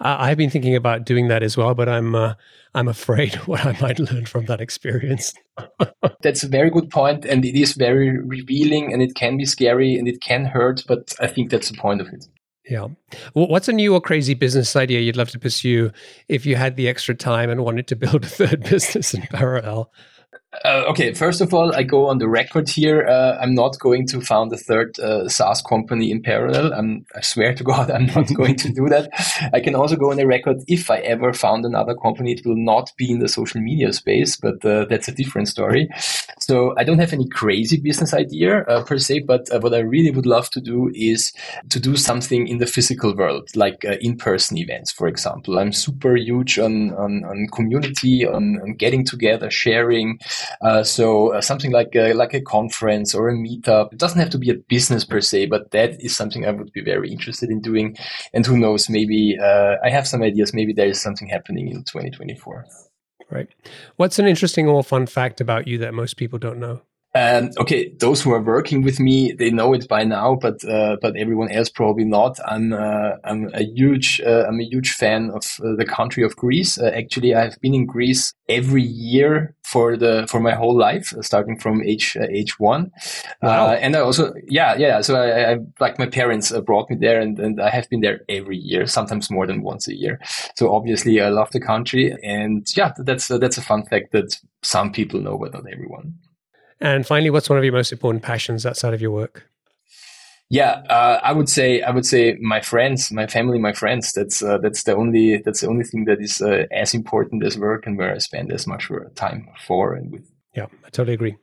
[0.00, 2.34] I've been thinking about doing that as well, but I'm uh,
[2.74, 5.32] I'm afraid what I might learn from that experience.
[6.22, 9.94] That's a very good point, and it is very revealing, and it can be scary,
[9.94, 10.84] and it can hurt.
[10.86, 12.26] But I think that's the point of it.
[12.68, 12.88] Yeah.
[13.34, 15.92] What's a new or crazy business idea you'd love to pursue
[16.28, 19.92] if you had the extra time and wanted to build a third business in parallel?
[20.64, 23.06] Uh, okay, first of all, I go on the record here.
[23.06, 26.72] Uh, I'm not going to found a third uh, SaaS company in parallel.
[26.72, 29.10] I'm, I swear to God, I'm not going to do that.
[29.52, 32.56] I can also go on the record if I ever found another company, it will
[32.56, 35.88] not be in the social media space, but uh, that's a different story.
[36.38, 39.80] So I don't have any crazy business idea uh, per se, but uh, what I
[39.80, 41.32] really would love to do is
[41.70, 45.58] to do something in the physical world, like in-person events, for example.
[45.58, 50.18] I'm super huge on on, on community, on, on getting together, sharing.
[50.62, 53.92] Uh, so uh, something like a, like a conference or a meetup.
[53.92, 56.72] It doesn't have to be a business per se, but that is something I would
[56.72, 57.96] be very interested in doing.
[58.32, 60.54] And who knows, maybe uh, I have some ideas.
[60.54, 62.66] Maybe there is something happening in 2024.
[63.30, 63.48] Right.
[63.96, 66.82] What's an interesting or fun fact about you that most people don't know?
[67.16, 70.96] Um, okay, those who are working with me, they know it by now, but uh,
[71.00, 72.38] but everyone else probably not.
[72.46, 76.36] I'm uh, I'm a huge uh, I'm a huge fan of uh, the country of
[76.36, 76.78] Greece.
[76.78, 81.22] Uh, actually, I've been in Greece every year for the for my whole life, uh,
[81.22, 82.90] starting from age age one.
[83.40, 83.70] Wow.
[83.70, 85.00] and I also yeah yeah.
[85.00, 88.20] So I, I like my parents brought me there, and, and I have been there
[88.28, 90.20] every year, sometimes more than once a year.
[90.56, 94.92] So obviously, I love the country, and yeah, that's that's a fun fact that some
[94.92, 96.18] people know, but not everyone.
[96.80, 99.48] And finally, what's one of your most important passions outside of your work?
[100.48, 104.12] Yeah, uh, I would say I would say my friends, my family, my friends.
[104.12, 107.58] That's uh, that's the only that's the only thing that is uh, as important as
[107.58, 110.30] work and where I spend as much time for and with.
[110.54, 111.36] Yeah, I totally agree.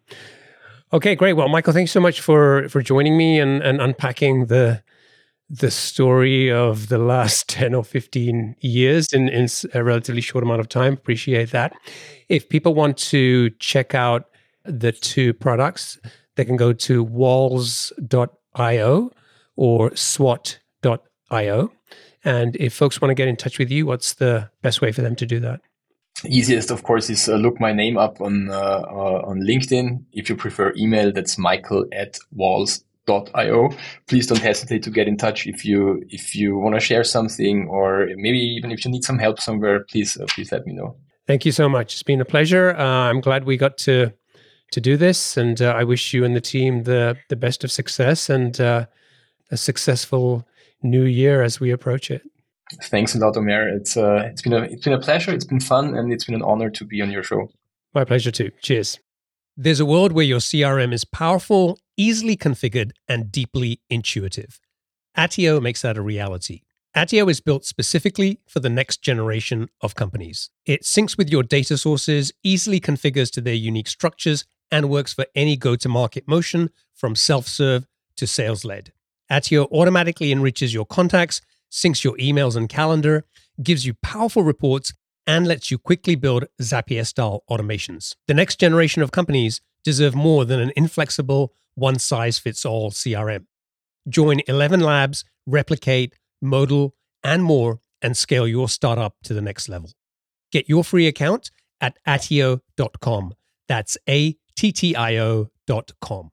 [0.93, 1.33] Okay, great.
[1.33, 4.81] Well, Michael, thanks so much for for joining me and and unpacking the
[5.49, 10.61] the story of the last 10 or 15 years in, in a relatively short amount
[10.61, 10.93] of time.
[10.93, 11.73] Appreciate that.
[12.29, 14.29] If people want to check out
[14.65, 15.99] the two products,
[16.35, 17.91] they can go to walls.io
[19.55, 21.71] or swat.io.
[22.25, 25.01] And if folks want to get in touch with you, what's the best way for
[25.01, 25.61] them to do that?
[26.25, 30.05] Easiest, of course, is uh, look my name up on uh, uh, on LinkedIn.
[30.13, 33.69] If you prefer email, that's Michael at walls.io.
[34.07, 37.67] Please don't hesitate to get in touch if you if you want to share something
[37.67, 39.83] or maybe even if you need some help somewhere.
[39.89, 40.95] Please uh, please let me know.
[41.27, 41.93] Thank you so much.
[41.93, 42.75] It's been a pleasure.
[42.77, 44.13] Uh, I'm glad we got to
[44.73, 45.37] to do this.
[45.37, 48.85] And uh, I wish you and the team the the best of success and uh,
[49.51, 50.45] a successful
[50.81, 52.21] new year as we approach it.
[52.83, 53.67] Thanks a lot, Omer.
[53.69, 55.33] It's uh, it's been a it's been a pleasure.
[55.33, 57.49] It's been fun, and it's been an honor to be on your show.
[57.93, 58.51] My pleasure too.
[58.61, 58.99] Cheers.
[59.55, 64.59] There's a world where your CRM is powerful, easily configured, and deeply intuitive.
[65.15, 66.61] Attio makes that a reality.
[66.95, 70.49] Attio is built specifically for the next generation of companies.
[70.65, 75.27] It syncs with your data sources, easily configures to their unique structures, and works for
[75.35, 77.85] any go to market motion from self serve
[78.17, 78.91] to sales led.
[79.31, 83.23] Attio automatically enriches your contacts, syncs your emails and calendar,
[83.61, 84.91] gives you powerful reports,
[85.27, 88.15] and lets you quickly build Zapier style automations.
[88.27, 93.45] The next generation of companies deserve more than an inflexible, one size fits all CRM.
[94.09, 99.91] Join ElevenLabs, replicate, modal, and more, and scale your startup to the next level.
[100.51, 103.33] Get your free account at attio.com.
[103.67, 106.32] That's A ttio.com.